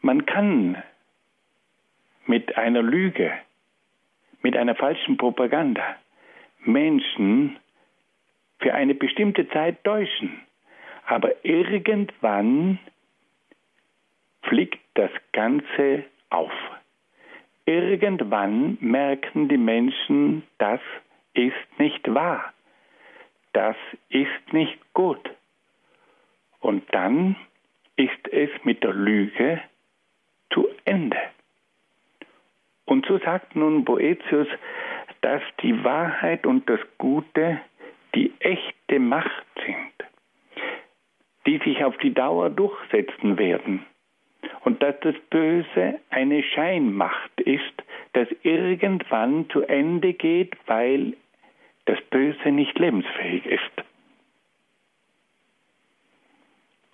[0.00, 0.80] Man kann
[2.26, 3.32] mit einer Lüge,
[4.42, 5.96] mit einer falschen Propaganda
[6.60, 7.56] Menschen
[8.60, 10.40] für eine bestimmte Zeit täuschen.
[11.06, 12.78] Aber irgendwann
[14.42, 16.52] fliegt das Ganze auf.
[17.66, 20.80] Irgendwann merken die Menschen, das
[21.32, 22.54] ist nicht wahr.
[23.54, 23.76] Das
[24.10, 25.30] ist nicht gut.
[26.60, 27.36] Und dann
[27.96, 29.62] ist es mit der Lüge
[30.52, 31.18] zu Ende.
[32.84, 34.48] Und so sagt nun Boetius,
[35.22, 37.60] dass die Wahrheit und das Gute
[38.14, 40.10] die echte Macht sind,
[41.46, 43.86] die sich auf die Dauer durchsetzen werden.
[44.62, 51.14] Und dass das Böse eine Scheinmacht ist, das irgendwann zu Ende geht, weil
[51.86, 53.84] das Böse nicht lebensfähig ist.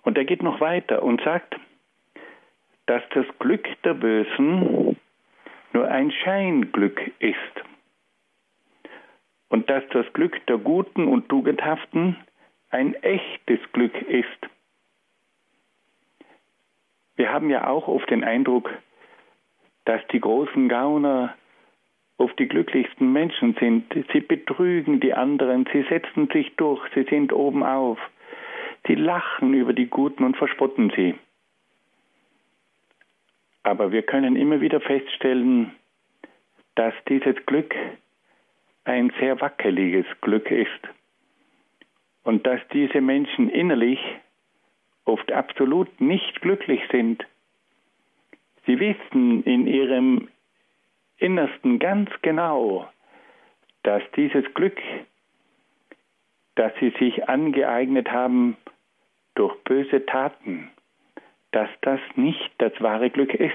[0.03, 1.55] Und er geht noch weiter und sagt,
[2.87, 4.97] dass das Glück der Bösen
[5.73, 7.35] nur ein Scheinglück ist
[9.49, 12.17] und dass das Glück der Guten und Tugendhaften
[12.69, 14.27] ein echtes Glück ist.
[17.15, 18.69] Wir haben ja auch oft den Eindruck,
[19.85, 21.35] dass die großen Gauner
[22.21, 23.85] oft die glücklichsten Menschen sind.
[24.13, 27.97] Sie betrügen die anderen, sie setzen sich durch, sie sind oben auf.
[28.87, 31.15] Sie lachen über die Guten und verspotten sie.
[33.63, 35.71] Aber wir können immer wieder feststellen,
[36.75, 37.75] dass dieses Glück
[38.85, 40.81] ein sehr wackeliges Glück ist
[42.23, 43.99] und dass diese Menschen innerlich
[45.05, 47.25] oft absolut nicht glücklich sind.
[48.65, 50.27] Sie wissen in ihrem
[51.21, 52.89] Innersten ganz genau,
[53.83, 54.79] dass dieses Glück,
[56.55, 58.57] das sie sich angeeignet haben
[59.35, 60.71] durch böse Taten,
[61.51, 63.53] dass das nicht das wahre Glück ist.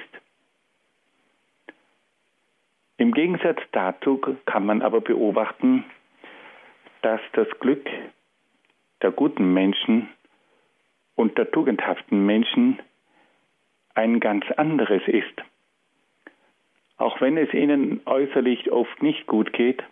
[2.98, 5.85] Im Gegensatz dazu kann man aber beobachten,
[7.02, 7.88] dass das Glück
[9.03, 10.09] der guten Menschen
[11.16, 12.80] und der tugendhaften Menschen
[13.95, 15.43] ein ganz anderes ist.
[16.97, 19.82] Auch wenn es ihnen äußerlich oft nicht gut geht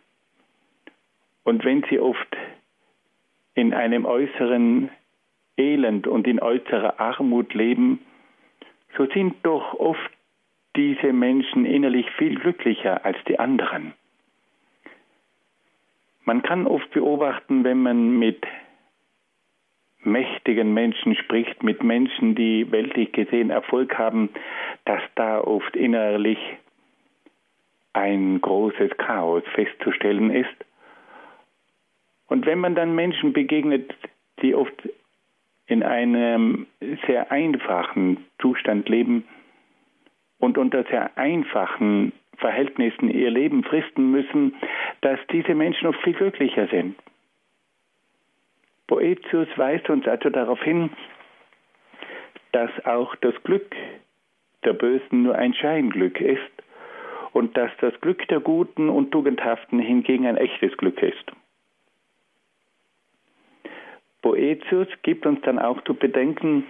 [1.44, 2.36] und wenn sie oft
[3.54, 4.90] in einem äußeren
[5.56, 8.00] Elend und in äußerer Armut leben,
[8.96, 10.10] so sind doch oft
[10.76, 13.92] diese Menschen innerlich viel glücklicher als die anderen.
[16.24, 18.44] Man kann oft beobachten, wenn man mit
[20.00, 24.30] mächtigen Menschen spricht, mit Menschen, die weltlich gesehen Erfolg haben,
[24.84, 26.38] dass da oft innerlich
[27.94, 30.54] ein großes Chaos festzustellen ist.
[32.26, 33.94] Und wenn man dann Menschen begegnet,
[34.42, 34.88] die oft
[35.66, 36.66] in einem
[37.06, 39.26] sehr einfachen Zustand leben
[40.38, 44.54] und unter sehr einfachen Verhältnissen ihr Leben fristen müssen,
[45.00, 46.96] dass diese Menschen noch viel glücklicher sind.
[48.86, 50.90] Boetius weist uns also darauf hin,
[52.52, 53.74] dass auch das Glück
[54.64, 56.40] der Bösen nur ein Scheinglück ist
[57.34, 61.32] und dass das Glück der Guten und Tugendhaften hingegen ein echtes Glück ist.
[64.22, 66.64] Boetius gibt uns dann auch zu bedenken,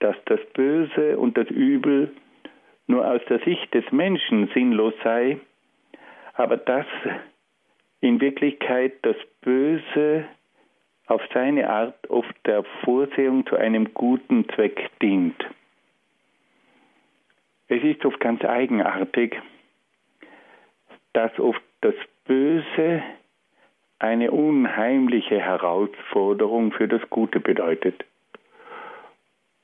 [0.00, 2.12] dass das Böse und das Übel
[2.88, 5.38] nur aus der Sicht des Menschen sinnlos sei,
[6.34, 6.86] aber dass
[8.00, 10.24] in Wirklichkeit das Böse
[11.06, 15.36] auf seine Art oft der Vorsehung zu einem guten Zweck dient.
[17.68, 19.40] Es ist oft ganz eigenartig,
[21.12, 21.94] dass oft das
[22.24, 23.02] Böse
[23.98, 28.04] eine unheimliche Herausforderung für das Gute bedeutet.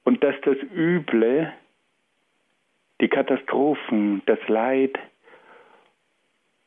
[0.04, 1.52] Und dass das Üble
[3.00, 4.98] die Katastrophen, das Leid,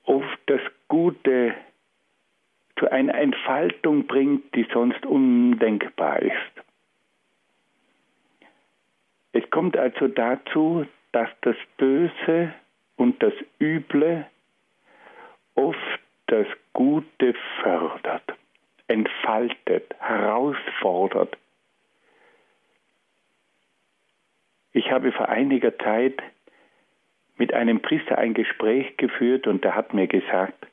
[0.05, 1.53] oft das Gute
[2.77, 6.33] zu einer Entfaltung bringt, die sonst undenkbar ist.
[9.33, 12.53] Es kommt also dazu, dass das Böse
[12.95, 14.25] und das Üble
[15.57, 18.33] oft das Gute fördert,
[18.87, 21.37] entfaltet, herausfordert,
[24.77, 26.21] Ich habe vor einiger Zeit
[27.35, 30.67] mit einem Priester ein Gespräch geführt und der hat mir gesagt,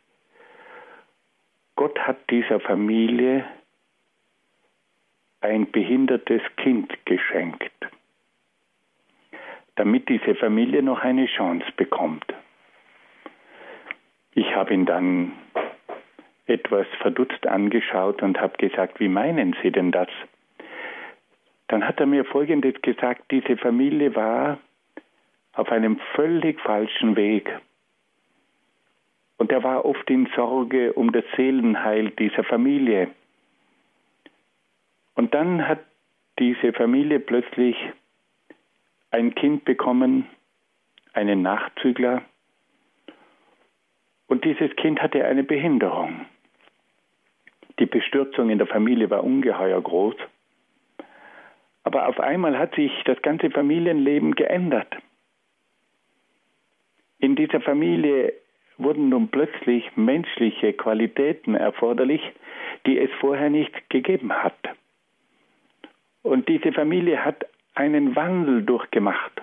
[1.75, 3.47] Gott hat dieser Familie
[5.41, 7.73] ein behindertes Kind geschenkt,
[9.77, 12.31] damit diese Familie noch eine Chance bekommt.
[14.55, 15.33] Ich habe ihn dann
[16.47, 20.07] etwas verdutzt angeschaut und habe gesagt, wie meinen Sie denn das?
[21.67, 24.59] Dann hat er mir Folgendes gesagt, diese Familie war
[25.55, 27.51] auf einem völlig falschen Weg.
[29.39, 33.09] Und er war oft in Sorge um das Seelenheil dieser Familie.
[35.17, 35.81] Und dann hat
[36.39, 37.75] diese Familie plötzlich
[39.11, 40.29] ein Kind bekommen,
[41.13, 42.23] einen Nachzügler.
[44.35, 46.27] Und dieses Kind hatte eine Behinderung.
[47.79, 50.17] Die Bestürzung in der Familie war ungeheuer groß.
[51.85, 54.93] Aber auf einmal hat sich das ganze Familienleben geändert.
[57.21, 58.33] In dieser Familie
[58.77, 62.21] wurden nun plötzlich menschliche Qualitäten erforderlich,
[62.87, 64.59] die es vorher nicht gegeben hat.
[66.23, 69.43] Und diese Familie hat einen Wandel durchgemacht.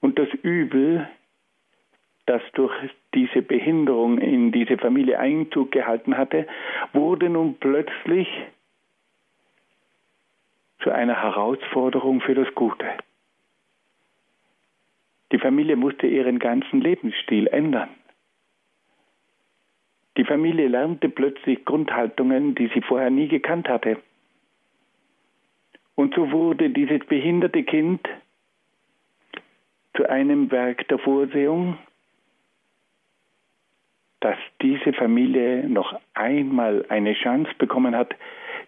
[0.00, 1.08] Und das Übel,
[2.26, 2.74] das durch
[3.14, 6.46] diese Behinderung in diese Familie Einzug gehalten hatte,
[6.92, 8.28] wurde nun plötzlich
[10.82, 12.86] zu einer Herausforderung für das Gute.
[15.32, 17.88] Die Familie musste ihren ganzen Lebensstil ändern.
[20.16, 23.98] Die Familie lernte plötzlich Grundhaltungen, die sie vorher nie gekannt hatte.
[25.94, 28.06] Und so wurde dieses behinderte Kind
[29.96, 31.78] zu einem Werk der Vorsehung,
[34.20, 38.14] dass diese Familie noch einmal eine Chance bekommen hat,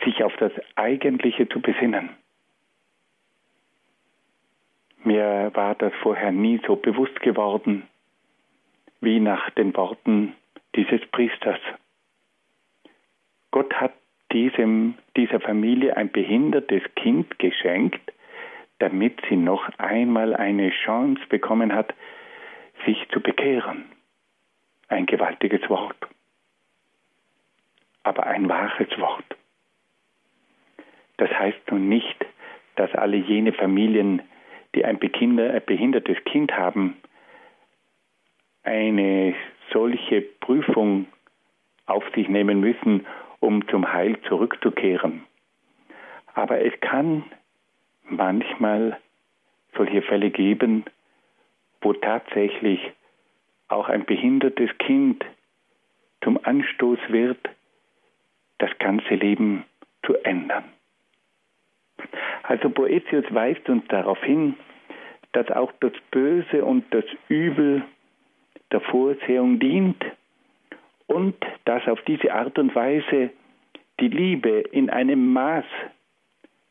[0.05, 2.11] sich auf das Eigentliche zu besinnen.
[5.05, 7.85] Mir war das vorher nie so bewusst geworden
[9.01, 10.35] wie nach den Worten
[10.75, 11.61] dieses Priesters.
[13.51, 13.93] Gott hat
[14.33, 18.13] diesem, dieser Familie ein behindertes Kind geschenkt,
[18.81, 21.95] damit sie noch einmal eine Chance bekommen hat,
[22.85, 23.87] sich zu bekehren.
[24.89, 25.97] Ein gewaltiges Wort,
[28.03, 29.25] aber ein wahres Wort.
[31.19, 32.17] Das heißt nun nicht,
[32.77, 34.23] dass alle jene Familien,
[34.75, 36.97] die ein behindertes Kind haben,
[38.63, 39.35] eine
[39.73, 41.07] solche Prüfung
[41.87, 43.07] auf sich nehmen müssen,
[43.41, 45.25] um zum Heil zurückzukehren.
[46.35, 47.25] Aber es kann
[48.05, 48.99] manchmal
[49.77, 50.85] solche Fälle geben,
[51.81, 52.81] wo tatsächlich
[53.69, 55.25] auch ein behindertes Kind
[56.23, 57.39] zum Anstoß wird,
[58.59, 59.65] das ganze Leben
[60.05, 60.65] zu ändern.
[62.43, 64.55] Also Boetius weist uns darauf hin,
[65.33, 67.85] dass auch das Böse und das Übel
[68.73, 70.03] der Vorsehung dient
[71.07, 73.31] und dass auf diese Art und Weise
[74.01, 75.65] die Liebe in einem Maß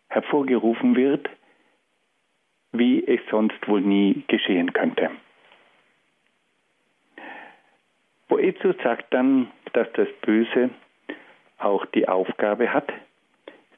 [0.09, 1.29] hervorgerufen wird,
[2.71, 5.11] wie es sonst wohl nie geschehen könnte.
[8.27, 10.69] Boetius sagt dann, dass das Böse
[11.57, 12.91] auch die Aufgabe hat,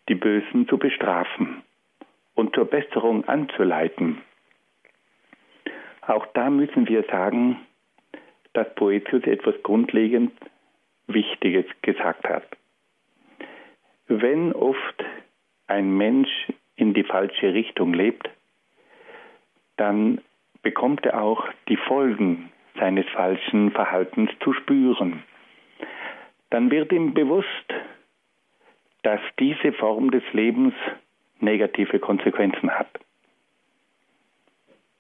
[0.08, 1.64] die Bösen zu bestrafen
[2.34, 4.22] und zur Besserung anzuleiten.
[6.02, 7.60] Auch da müssen wir sagen,
[8.54, 10.32] dass Boetius etwas grundlegend
[11.08, 12.46] Wichtiges gesagt hat.
[14.08, 15.06] Wenn oft
[15.68, 18.30] ein Mensch in die falsche Richtung lebt,
[19.78, 20.22] dann
[20.64, 25.24] bekommt er auch die Folgen seines falschen Verhaltens zu spüren.
[26.50, 27.48] Dann wird ihm bewusst,
[29.04, 30.74] dass diese Form des Lebens
[31.40, 32.90] negative Konsequenzen hat.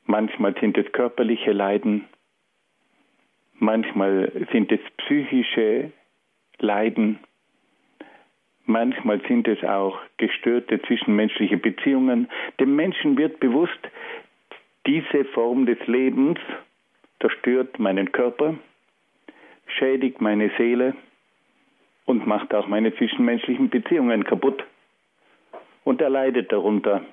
[0.05, 2.05] Manchmal sind es körperliche Leiden,
[3.59, 5.91] manchmal sind es psychische
[6.59, 7.19] Leiden,
[8.65, 12.29] manchmal sind es auch gestörte zwischenmenschliche Beziehungen.
[12.59, 13.79] Dem Menschen wird bewusst,
[14.87, 16.39] diese Form des Lebens
[17.19, 18.55] zerstört meinen Körper,
[19.67, 20.95] schädigt meine Seele
[22.05, 24.63] und macht auch meine zwischenmenschlichen Beziehungen kaputt.
[25.83, 27.03] Und er leidet darunter.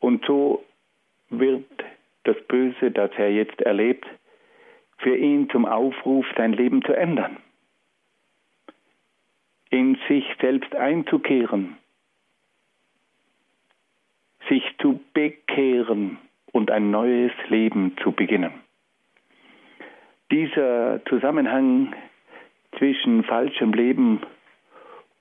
[0.00, 0.64] Und so
[1.30, 1.64] wird
[2.24, 4.06] das Böse, das er jetzt erlebt,
[4.98, 7.36] für ihn zum Aufruf, sein Leben zu ändern,
[9.70, 11.76] in sich selbst einzukehren,
[14.48, 16.18] sich zu bekehren
[16.52, 18.52] und ein neues Leben zu beginnen.
[20.30, 21.94] Dieser Zusammenhang
[22.78, 24.20] zwischen falschem Leben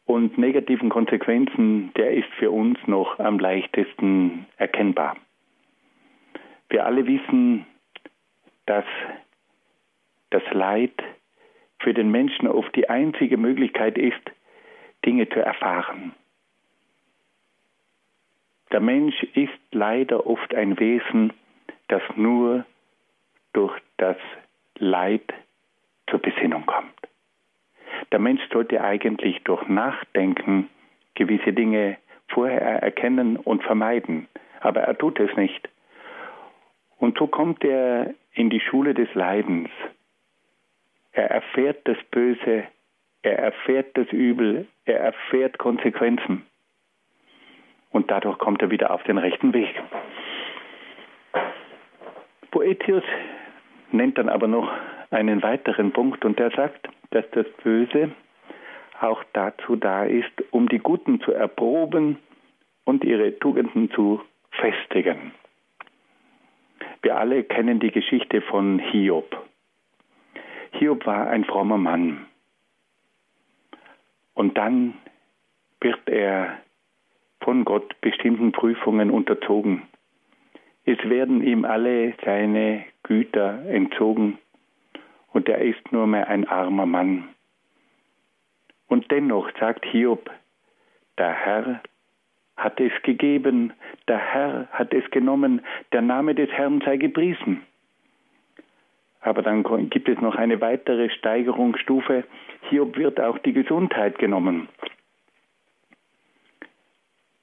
[0.05, 5.17] und negativen Konsequenzen, der ist für uns noch am leichtesten erkennbar.
[6.69, 7.65] Wir alle wissen,
[8.65, 8.86] dass
[10.29, 10.93] das Leid
[11.79, 14.21] für den Menschen oft die einzige Möglichkeit ist,
[15.05, 16.13] Dinge zu erfahren.
[18.72, 21.34] Der Mensch ist leider oft ein Wesen,
[21.89, 22.65] das nur
[23.53, 24.17] durch das
[24.78, 25.34] Leid
[26.09, 26.93] zur Besinnung kommt.
[28.11, 30.69] Der Mensch sollte eigentlich durch Nachdenken
[31.15, 31.97] gewisse Dinge
[32.30, 34.28] vorher erkennen und vermeiden,
[34.61, 35.69] aber er tut es nicht.
[36.97, 39.69] Und so kommt er in die Schule des Leidens.
[41.11, 42.63] Er erfährt das Böse,
[43.24, 46.45] er erfährt das Übel, er erfährt Konsequenzen.
[47.91, 49.81] Und dadurch kommt er wieder auf den rechten Weg.
[52.51, 53.03] Boetius
[53.91, 54.71] nennt dann aber noch
[55.09, 58.11] einen weiteren Punkt und der sagt, dass das Böse
[59.01, 62.17] auch dazu da ist, um die Guten zu erproben
[62.85, 64.21] und ihre Tugenden zu
[64.51, 65.33] festigen.
[67.01, 69.35] Wir alle kennen die Geschichte von Hiob.
[70.73, 72.25] Hiob war ein frommer Mann.
[74.33, 74.93] Und dann
[75.79, 76.57] wird er
[77.41, 79.83] von Gott bestimmten Prüfungen unterzogen.
[80.85, 84.39] Es werden ihm alle seine Güter entzogen
[85.31, 87.29] und er ist nur mehr ein armer Mann.
[88.87, 90.29] Und dennoch sagt Hiob,
[91.17, 91.81] der Herr
[92.57, 93.73] hat es gegeben,
[94.07, 95.61] der Herr hat es genommen,
[95.93, 97.61] der Name des Herrn sei gepriesen.
[99.21, 102.23] Aber dann gibt es noch eine weitere Steigerungsstufe.
[102.69, 104.67] Hiob wird auch die Gesundheit genommen.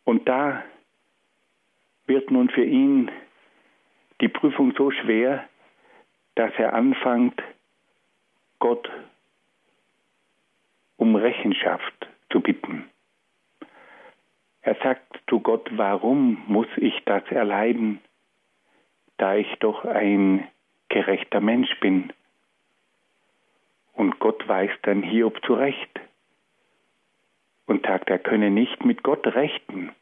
[0.09, 0.65] Und da
[2.07, 3.11] wird nun für ihn
[4.23, 5.47] die Prüfung so schwer,
[6.35, 7.43] dass er anfängt,
[8.59, 8.91] Gott
[10.97, 12.89] um Rechenschaft zu bitten.
[14.63, 18.01] Er sagt zu Gott, warum muss ich das erleiden,
[19.19, 20.49] da ich doch ein
[20.89, 22.15] gerechter Mensch bin?
[23.93, 26.01] Und Gott weist dann Hiob zurecht
[27.69, 29.93] und sagt, er könne nicht mit Gott rechten.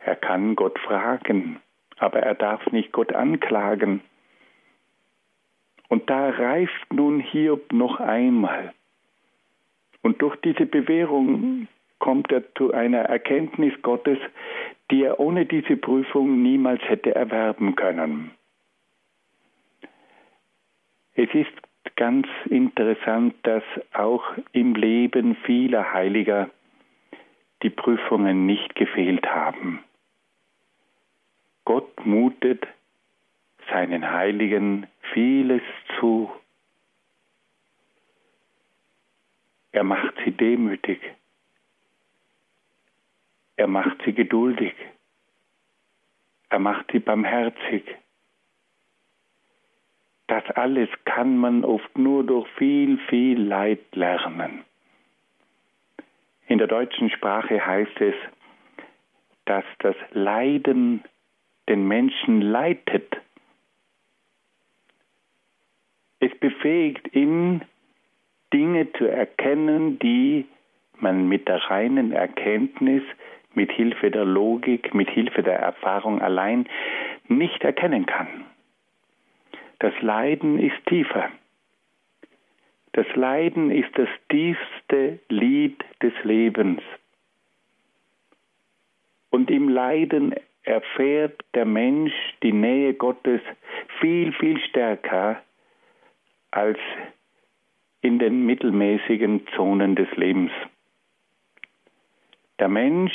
[0.00, 1.60] Er kann Gott fragen,
[1.98, 4.00] aber er darf nicht Gott anklagen.
[5.88, 8.72] Und da reift nun Hiob noch einmal.
[10.02, 14.18] Und durch diese Bewährung kommt er zu einer Erkenntnis Gottes,
[14.90, 18.30] die er ohne diese Prüfung niemals hätte erwerben können.
[21.14, 26.50] Es ist ganz interessant, dass auch im Leben vieler Heiliger
[27.62, 29.82] die Prüfungen nicht gefehlt haben.
[31.64, 32.66] Gott mutet
[33.70, 35.62] seinen Heiligen vieles
[35.98, 36.30] zu.
[39.72, 41.00] Er macht sie demütig.
[43.56, 44.74] Er macht sie geduldig.
[46.48, 47.84] Er macht sie barmherzig.
[50.28, 54.62] Das alles kann man oft nur durch viel, viel Leid lernen.
[56.46, 58.14] In der deutschen Sprache heißt es,
[59.46, 61.02] dass das Leiden
[61.68, 63.16] den Menschen leitet.
[66.20, 67.62] Es befähigt ihn,
[68.52, 70.46] Dinge zu erkennen, die
[71.00, 73.02] man mit der reinen Erkenntnis,
[73.54, 76.68] mit Hilfe der Logik, mit Hilfe der Erfahrung allein
[77.28, 78.44] nicht erkennen kann.
[79.78, 81.30] Das Leiden ist tiefer.
[82.92, 86.80] Das Leiden ist das tiefste Lied des Lebens.
[89.30, 92.12] Und im Leiden erfährt der Mensch
[92.42, 93.40] die Nähe Gottes
[94.00, 95.40] viel, viel stärker
[96.50, 96.78] als
[98.00, 100.52] in den mittelmäßigen Zonen des Lebens.
[102.58, 103.14] Der Mensch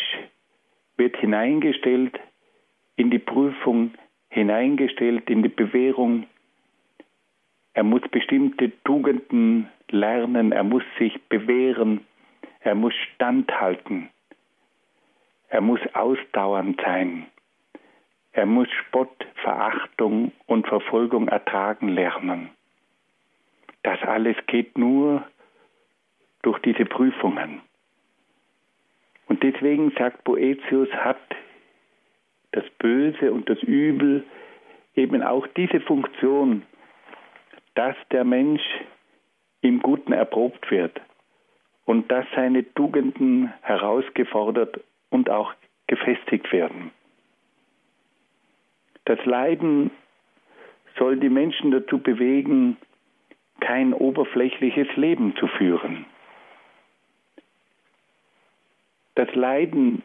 [0.98, 2.20] wird hineingestellt
[2.96, 3.94] in die Prüfung,
[4.30, 6.26] hineingestellt in die Bewährung.
[7.74, 12.02] Er muss bestimmte Tugenden lernen, er muss sich bewähren,
[12.60, 14.10] er muss standhalten,
[15.50, 17.26] er muss ausdauernd sein,
[18.32, 22.50] er muss Spott, Verachtung und Verfolgung ertragen lernen.
[23.84, 25.24] Das alles geht nur
[26.42, 27.62] durch diese Prüfungen.
[29.28, 31.20] Und deswegen sagt Boetius, hat
[32.52, 34.24] das Böse und das Übel
[34.96, 36.64] eben auch diese Funktion,
[37.76, 38.62] dass der Mensch
[39.62, 41.00] im Guten erprobt wird
[41.86, 45.54] und dass seine Tugenden herausgefordert und auch
[45.88, 46.92] gefestigt werden.
[49.06, 49.92] Das Leiden
[50.98, 52.78] soll die Menschen dazu bewegen,
[53.60, 56.06] kein oberflächliches Leben zu führen.
[59.16, 60.04] Das Leiden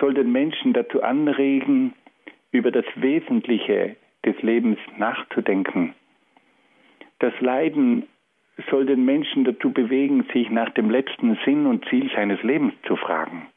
[0.00, 1.94] soll den Menschen dazu anregen,
[2.50, 5.94] über das Wesentliche des Lebens nachzudenken.
[7.18, 8.08] Das Leiden
[8.70, 12.96] soll den Menschen dazu bewegen, sich nach dem letzten Sinn und Ziel seines Lebens zu
[12.96, 13.48] fragen.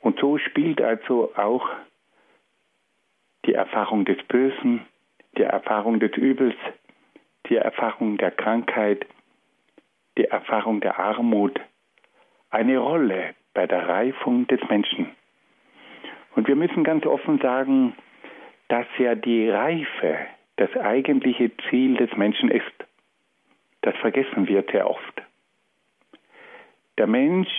[0.00, 1.68] Und so spielt also auch
[3.46, 4.86] die Erfahrung des Bösen,
[5.36, 6.56] die Erfahrung des Übels,
[7.48, 9.06] die Erfahrung der Krankheit,
[10.18, 11.58] die Erfahrung der Armut
[12.50, 15.10] eine Rolle bei der Reifung des Menschen.
[16.34, 17.94] Und wir müssen ganz offen sagen,
[18.68, 20.18] dass ja die Reife
[20.56, 22.64] das eigentliche Ziel des Menschen ist.
[23.82, 25.22] Das vergessen wir sehr oft.
[26.98, 27.50] Der Mensch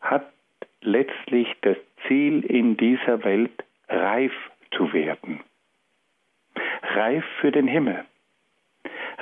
[0.00, 0.26] hat
[0.80, 1.76] letztlich das
[2.08, 4.32] Ziel in dieser Welt, reif
[4.72, 5.40] zu werden.
[6.82, 8.04] Reif für den Himmel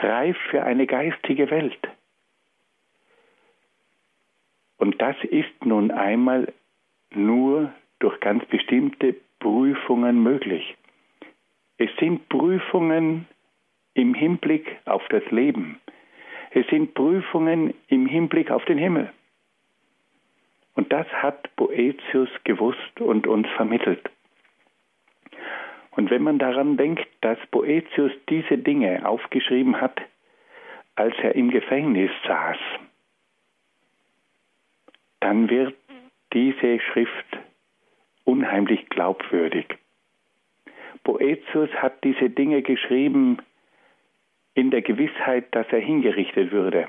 [0.02, 1.78] reif für eine geistige Welt.
[4.78, 6.52] Und das ist nun einmal
[7.10, 10.76] nur durch ganz bestimmte Prüfungen möglich.
[11.80, 13.26] Es sind Prüfungen
[13.94, 15.80] im Hinblick auf das Leben.
[16.50, 19.10] Es sind Prüfungen im Hinblick auf den Himmel.
[20.74, 24.10] Und das hat Boetius gewusst und uns vermittelt.
[25.92, 30.02] Und wenn man daran denkt, dass Boetius diese Dinge aufgeschrieben hat,
[30.96, 32.58] als er im Gefängnis saß,
[35.20, 35.74] dann wird
[36.34, 37.38] diese Schrift
[38.24, 39.79] unheimlich glaubwürdig.
[41.05, 43.38] Boetius hat diese Dinge geschrieben
[44.55, 46.88] in der Gewissheit, dass er hingerichtet würde.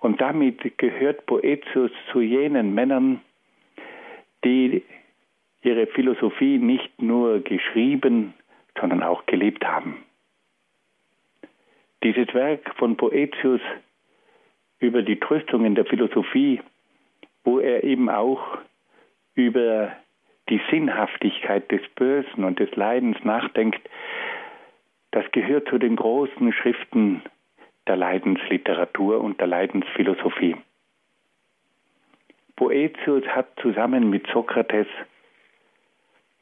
[0.00, 3.20] Und damit gehört Boetius zu jenen Männern,
[4.44, 4.82] die
[5.62, 8.34] ihre Philosophie nicht nur geschrieben,
[8.80, 10.04] sondern auch gelebt haben.
[12.02, 13.60] Dieses Werk von Boetius
[14.80, 16.60] über die Tröstungen der Philosophie,
[17.44, 18.58] wo er eben auch
[19.34, 19.92] über
[20.52, 23.80] die Sinnhaftigkeit des Bösen und des Leidens nachdenkt,
[25.10, 27.22] das gehört zu den großen Schriften
[27.86, 30.56] der Leidensliteratur und der Leidensphilosophie.
[32.56, 34.86] Boetius hat zusammen mit Sokrates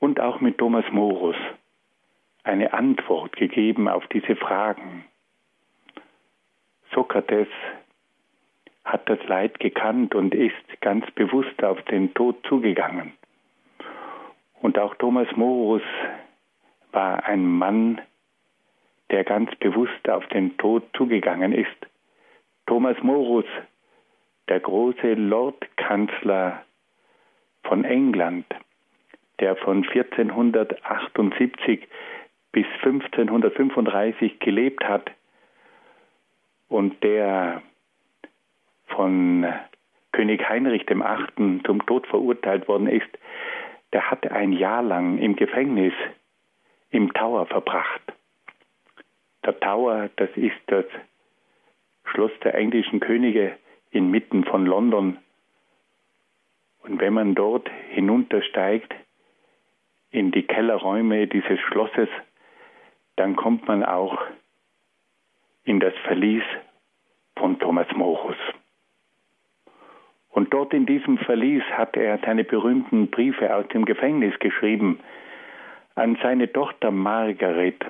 [0.00, 1.36] und auch mit Thomas Morus
[2.42, 5.04] eine Antwort gegeben auf diese Fragen.
[6.92, 7.46] Sokrates
[8.84, 13.12] hat das Leid gekannt und ist ganz bewusst auf den Tod zugegangen.
[14.60, 15.82] Und auch Thomas Morus
[16.92, 18.00] war ein Mann,
[19.10, 21.68] der ganz bewusst auf den Tod zugegangen ist.
[22.66, 23.46] Thomas Morus,
[24.48, 26.62] der große Lordkanzler
[27.64, 28.46] von England,
[29.40, 31.88] der von 1478
[32.52, 35.10] bis 1535 gelebt hat
[36.68, 37.62] und der
[38.88, 39.46] von
[40.12, 41.60] König Heinrich VIII.
[41.64, 43.08] zum Tod verurteilt worden ist,
[43.92, 45.94] der hat ein Jahr lang im Gefängnis
[46.90, 48.02] im Tower verbracht.
[49.44, 50.84] Der Tower, das ist das
[52.04, 53.56] Schloss der englischen Könige
[53.90, 55.18] inmitten von London.
[56.82, 58.94] Und wenn man dort hinuntersteigt,
[60.10, 62.08] in die Kellerräume dieses Schlosses,
[63.16, 64.18] dann kommt man auch
[65.64, 66.42] in das Verlies
[67.36, 68.36] von Thomas Morus.
[70.30, 75.00] Und dort in diesem Verlies hat er seine berühmten Briefe aus dem Gefängnis geschrieben
[75.96, 77.84] an seine Tochter Margaret.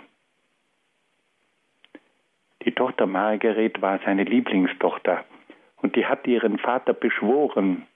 [2.64, 5.24] Die Tochter Margaret war seine Lieblingstochter
[5.82, 7.86] und die hat ihren Vater beschworen,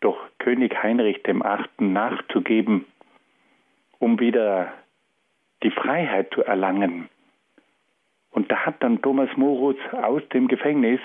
[0.00, 2.86] doch König Heinrich dem Achten nachzugeben,
[3.98, 4.72] um wieder
[5.62, 7.08] die Freiheit zu erlangen.
[8.30, 11.00] Und da hat dann Thomas Morus aus dem Gefängnis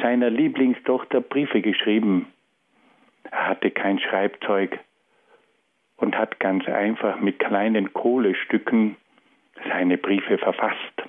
[0.00, 2.32] seiner Lieblingstochter Briefe geschrieben.
[3.30, 4.78] Er hatte kein Schreibzeug
[5.96, 8.96] und hat ganz einfach mit kleinen Kohlestücken
[9.68, 11.02] seine Briefe verfasst.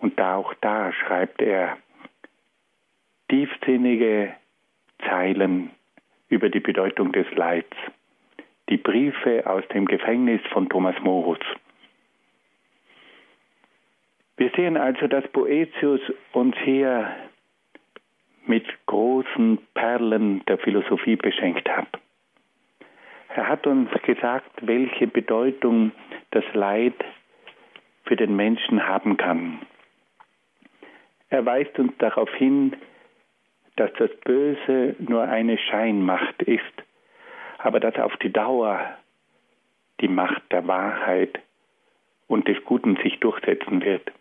[0.00, 1.78] Und da auch da schreibt er
[3.28, 4.34] tiefsinnige
[5.08, 5.70] Zeilen
[6.28, 7.76] über die Bedeutung des Leids.
[8.68, 11.38] Die Briefe aus dem Gefängnis von Thomas Morus.
[14.36, 16.00] Wir sehen also, dass Boetius
[16.32, 17.10] uns hier
[18.46, 21.88] mit großen Perlen der Philosophie beschenkt hat.
[23.34, 25.92] Er hat uns gesagt, welche Bedeutung
[26.30, 26.94] das Leid
[28.04, 29.60] für den Menschen haben kann.
[31.28, 32.76] Er weist uns darauf hin,
[33.76, 36.62] dass das Böse nur eine Scheinmacht ist,
[37.58, 38.96] aber dass auf die Dauer
[40.00, 41.38] die Macht der Wahrheit
[42.28, 44.12] und des Guten sich durchsetzen wird.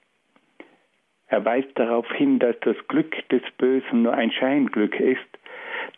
[1.28, 5.26] Er weist darauf hin, dass das Glück des Bösen nur ein Scheinglück ist,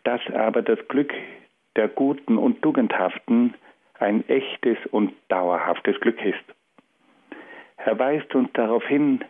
[0.03, 1.13] dass aber das Glück
[1.75, 3.53] der Guten und Tugendhaften
[3.99, 6.43] ein echtes und dauerhaftes Glück ist.
[7.77, 9.23] Er weist uns darauf hin,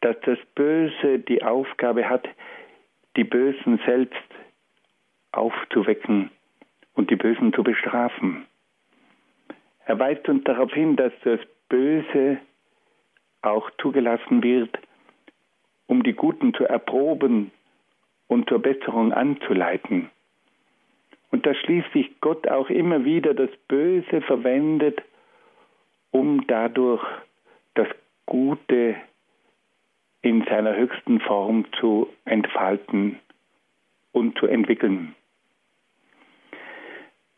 [0.00, 2.28] dass das Böse die Aufgabe hat,
[3.16, 4.16] die Bösen selbst
[5.32, 6.30] aufzuwecken
[6.94, 8.46] und die Bösen zu bestrafen.
[9.84, 12.38] Er weist uns darauf hin, dass das Böse
[13.42, 14.76] auch zugelassen wird,
[15.86, 17.50] um die Guten zu erproben
[18.28, 20.10] und zur Besserung anzuleiten.
[21.30, 25.02] Und dass schließlich Gott auch immer wieder das Böse verwendet,
[26.10, 27.04] um dadurch
[27.74, 27.88] das
[28.26, 28.96] Gute
[30.22, 33.18] in seiner höchsten Form zu entfalten
[34.12, 35.14] und zu entwickeln.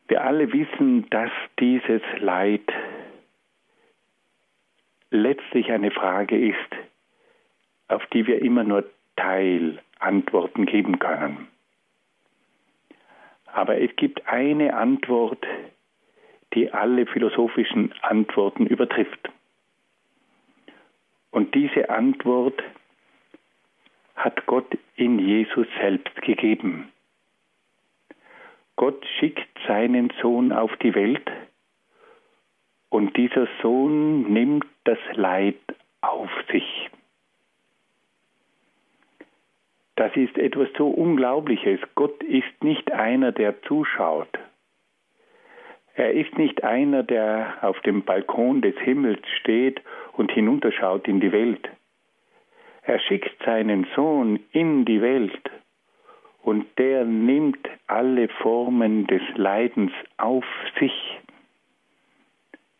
[0.06, 2.62] Wir alle wissen, dass dieses Leid
[5.10, 6.87] letztlich eine Frage ist,
[7.88, 8.84] auf die wir immer nur
[9.16, 11.48] Teilantworten geben können.
[13.46, 15.44] Aber es gibt eine Antwort,
[16.54, 19.30] die alle philosophischen Antworten übertrifft.
[21.30, 22.62] Und diese Antwort
[24.16, 26.92] hat Gott in Jesus selbst gegeben.
[28.76, 31.28] Gott schickt seinen Sohn auf die Welt
[32.90, 35.58] und dieser Sohn nimmt das Leid
[36.00, 36.88] auf sich.
[39.98, 41.80] Das ist etwas so Unglaubliches.
[41.96, 44.28] Gott ist nicht einer, der zuschaut.
[45.96, 49.82] Er ist nicht einer, der auf dem Balkon des Himmels steht
[50.12, 51.68] und hinunterschaut in die Welt.
[52.82, 55.50] Er schickt seinen Sohn in die Welt
[56.44, 60.44] und der nimmt alle Formen des Leidens auf
[60.78, 61.18] sich.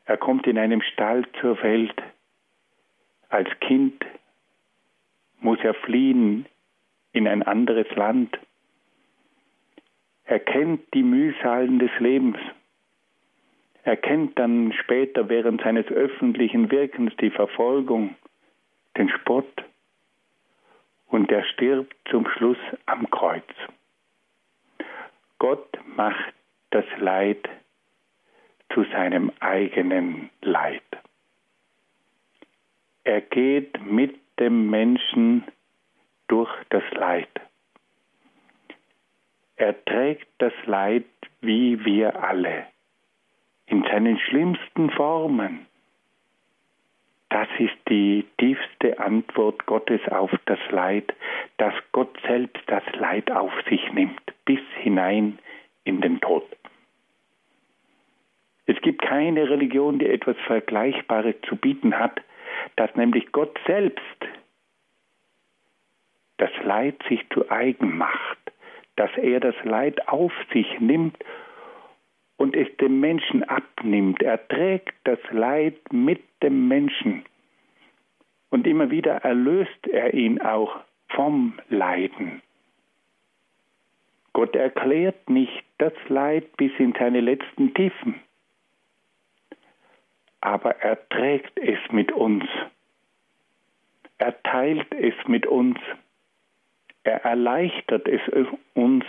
[0.05, 2.01] Er kommt in einem Stall zur Welt.
[3.29, 4.07] Als Kind
[5.41, 6.47] muss er fliehen
[7.13, 8.39] in ein anderes Land.
[10.25, 12.39] Er kennt die Mühsalen des Lebens.
[13.85, 18.17] Er kennt dann später während seines öffentlichen Wirkens die Verfolgung,
[18.97, 19.65] den Spott
[21.09, 23.45] und er stirbt zum Schluss am Kreuz.
[25.39, 26.35] Gott macht
[26.71, 27.49] das Leid
[28.75, 30.83] zu seinem eigenen Leid.
[33.05, 35.45] Er geht mit dem Menschen
[36.29, 37.29] durch das Leid.
[39.57, 41.05] Er trägt das Leid
[41.41, 42.67] wie wir alle,
[43.67, 45.67] in seinen schlimmsten Formen.
[47.31, 51.15] Das ist die tiefste Antwort Gottes auf das Leid,
[51.59, 55.39] dass Gott selbst das Leid auf sich nimmt, bis hinein
[55.85, 56.45] in den Tod.
[58.67, 62.21] Es gibt keine Religion, die etwas Vergleichbares zu bieten hat,
[62.77, 64.03] dass nämlich Gott selbst
[66.39, 68.39] das Leid sich zu eigen macht,
[68.97, 71.17] dass er das Leid auf sich nimmt
[72.37, 74.23] und es dem Menschen abnimmt.
[74.23, 77.25] Er trägt das Leid mit dem Menschen.
[78.51, 82.43] Und immer wieder erlöst er ihn auch vom Leiden.
[84.33, 88.21] Gott erklärt nicht das Leid bis in seine letzten Tiefen,
[90.41, 92.45] aber er trägt es mit uns
[94.19, 95.79] Er teilt es mit uns.
[97.09, 98.21] Er erleichtert es
[98.75, 99.03] uns.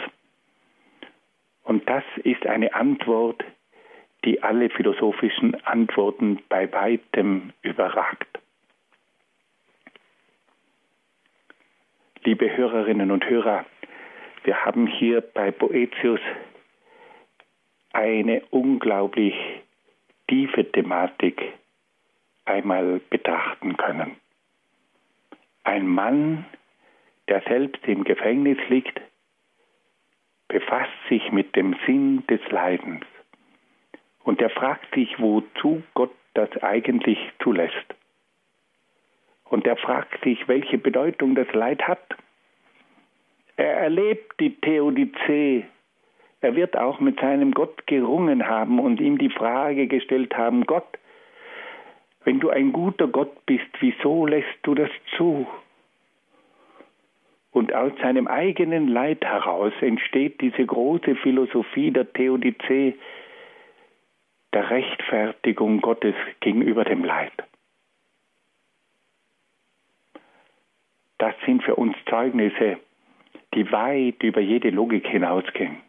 [1.64, 3.44] Und das ist eine Antwort,
[4.24, 8.40] die alle philosophischen Antworten bei weitem überragt.
[12.24, 13.66] Liebe Hörerinnen und Hörer,
[14.46, 16.22] wir haben hier bei Boetius
[17.92, 19.36] eine unglaublich
[20.30, 21.52] tiefe Thematik
[22.46, 24.16] einmal betrachten können.
[25.66, 26.46] Ein Mann,
[27.30, 29.00] der selbst im Gefängnis liegt,
[30.48, 33.06] befasst sich mit dem Sinn des Leidens.
[34.24, 37.96] Und er fragt sich, wozu Gott das eigentlich zulässt.
[39.46, 42.04] Und er fragt sich, welche Bedeutung das Leid hat.
[43.58, 45.66] Er erlebt die Theodizee.
[46.42, 50.98] Er wird auch mit seinem Gott gerungen haben und ihm die Frage gestellt haben, Gott,
[52.24, 55.48] wenn du ein guter Gott bist, wieso lässt du das zu?
[57.60, 62.96] Und aus seinem eigenen Leid heraus entsteht diese große Philosophie der Theodizee,
[64.54, 67.34] der Rechtfertigung Gottes gegenüber dem Leid.
[71.18, 72.78] Das sind für uns Zeugnisse,
[73.54, 75.80] die weit über jede Logik hinausgehen.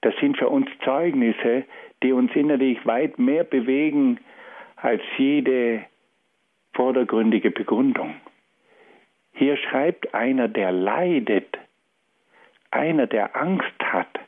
[0.00, 1.64] Das sind für uns Zeugnisse,
[2.02, 4.20] die uns innerlich weit mehr bewegen
[4.76, 5.84] als jede
[6.72, 8.21] vordergründige Begründung.
[9.32, 11.58] Hier schreibt einer, der leidet,
[12.70, 14.20] einer, der Angst hat,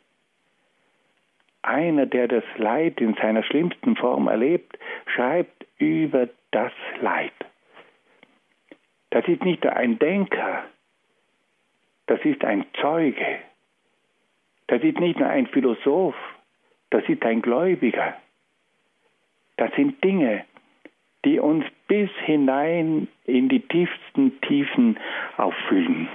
[1.62, 7.32] einer, der das Leid in seiner schlimmsten Form erlebt, schreibt über das Leid.
[9.11, 10.64] Das ist nicht nur ein Denker,
[12.07, 13.38] das ist ein Zeuge.
[14.66, 16.16] Das ist nicht nur ein Philosoph,
[16.90, 18.14] das ist ein Gläubiger.
[19.57, 20.44] Das sind Dinge,
[21.24, 24.98] die uns bis hinein in die tiefsten Tiefen
[25.36, 26.08] auffüllen.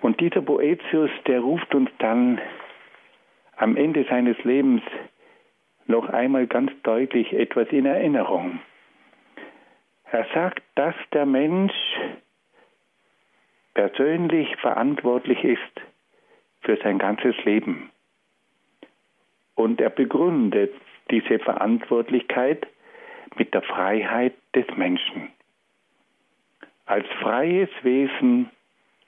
[0.00, 2.40] Und dieser Boetius, der ruft uns dann
[3.56, 4.82] am Ende seines Lebens
[5.86, 8.60] noch einmal ganz deutlich etwas in Erinnerung.
[10.10, 11.74] Er sagt, dass der Mensch
[13.74, 15.80] persönlich verantwortlich ist
[16.60, 17.90] für sein ganzes Leben.
[19.54, 20.74] Und er begründet
[21.10, 22.66] diese Verantwortlichkeit
[23.36, 25.30] mit der Freiheit des Menschen.
[26.86, 28.50] Als freies Wesen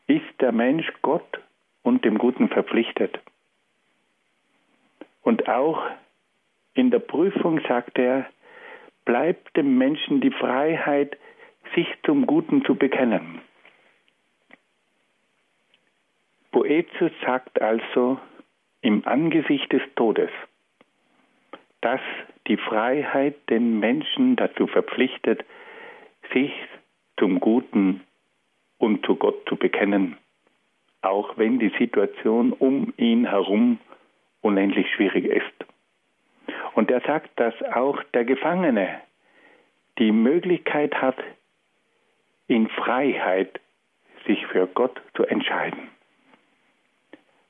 [0.06, 1.40] ist der Mensch Gott
[1.82, 3.18] und dem Guten verpflichtet.
[5.22, 5.82] Und auch
[6.74, 8.26] in der Prüfung sagt er,
[9.04, 11.16] bleibt dem Menschen die Freiheit,
[11.74, 13.40] sich zum Guten zu bekennen.
[16.52, 18.18] Boetius sagt also
[18.80, 20.30] im Angesicht des Todes,
[21.80, 22.00] dass
[22.46, 25.44] die Freiheit den Menschen dazu verpflichtet,
[26.32, 26.52] sich
[27.18, 28.02] zum Guten
[28.78, 30.16] und zu Gott zu bekennen,
[31.02, 33.78] auch wenn die Situation um ihn herum
[34.42, 35.66] unendlich schwierig ist.
[36.74, 39.00] Und er sagt, dass auch der Gefangene
[39.98, 41.16] die Möglichkeit hat,
[42.48, 43.60] in Freiheit
[44.26, 45.88] sich für Gott zu entscheiden.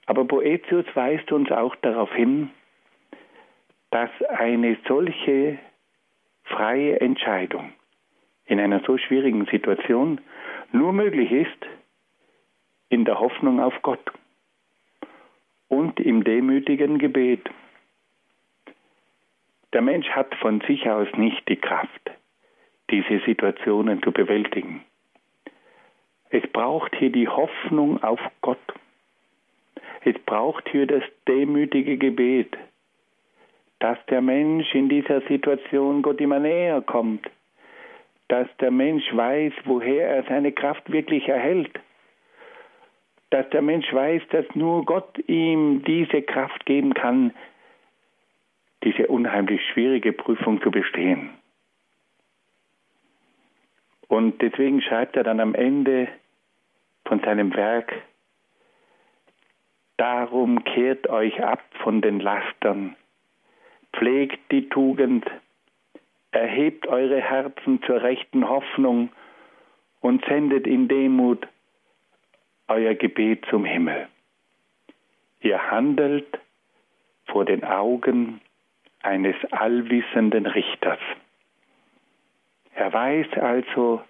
[0.07, 2.51] Aber Boetius weist uns auch darauf hin,
[3.91, 5.59] dass eine solche
[6.45, 7.73] freie Entscheidung
[8.45, 10.21] in einer so schwierigen Situation
[10.73, 11.67] nur möglich ist
[12.89, 14.13] in der Hoffnung auf Gott
[15.69, 17.49] und im demütigen Gebet.
[19.73, 22.11] Der Mensch hat von sich aus nicht die Kraft,
[22.91, 24.85] diese Situationen zu bewältigen.
[26.31, 28.59] Es braucht hier die Hoffnung auf Gott.
[30.05, 32.57] Es braucht hier das demütige Gebet,
[33.79, 37.29] dass der Mensch in dieser Situation Gott immer näher kommt,
[38.29, 41.79] dass der Mensch weiß, woher er seine Kraft wirklich erhält,
[43.31, 47.33] dass der Mensch weiß, dass nur Gott ihm diese Kraft geben kann,
[48.83, 51.31] diese unheimlich schwierige Prüfung zu bestehen.
[54.09, 56.09] Und deswegen schreibt er dann am Ende
[57.05, 57.93] von seinem Werk,
[59.97, 62.97] Darum kehrt euch ab von den Lastern,
[63.93, 65.25] pflegt die Tugend,
[66.31, 69.11] erhebt eure Herzen zur rechten Hoffnung
[70.01, 71.47] und sendet in Demut
[72.69, 74.09] euer Gebet zum Himmel.
[75.41, 76.39] Ihr handelt
[77.27, 78.41] vor den Augen
[79.03, 80.99] eines allwissenden Richters.
[82.75, 84.03] Er weiß also,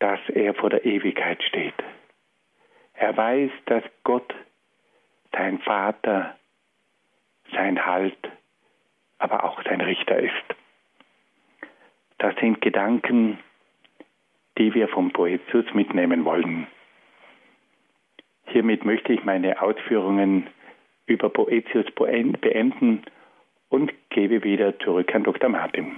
[0.00, 1.74] dass er vor der Ewigkeit steht.
[2.94, 4.34] Er weiß, dass Gott
[5.32, 6.36] sein Vater,
[7.52, 8.16] sein Halt,
[9.18, 10.32] aber auch sein Richter ist.
[12.18, 13.38] das sind Gedanken,
[14.58, 16.66] die wir vom Poetius mitnehmen wollen.
[18.46, 20.48] Hiermit möchte ich meine Ausführungen
[21.06, 23.02] über Poetius beenden
[23.68, 25.48] und gebe wieder zurück an Dr.
[25.48, 25.96] Martin.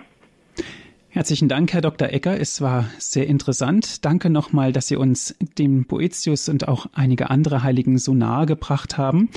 [1.08, 2.08] Herzlichen Dank, Herr Dr.
[2.08, 2.40] Ecker.
[2.40, 4.04] Es war sehr interessant.
[4.04, 8.96] Danke nochmal, dass Sie uns den Boetius und auch einige andere Heiligen so nahe gebracht
[8.96, 9.28] haben.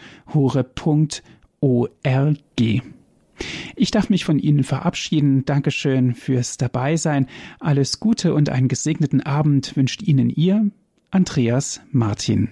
[3.74, 5.44] Ich darf mich von Ihnen verabschieden.
[5.44, 7.26] Dankeschön fürs Dabeisein.
[7.58, 10.70] Alles Gute und einen gesegneten Abend wünscht Ihnen Ihr
[11.10, 12.50] Andreas Martin.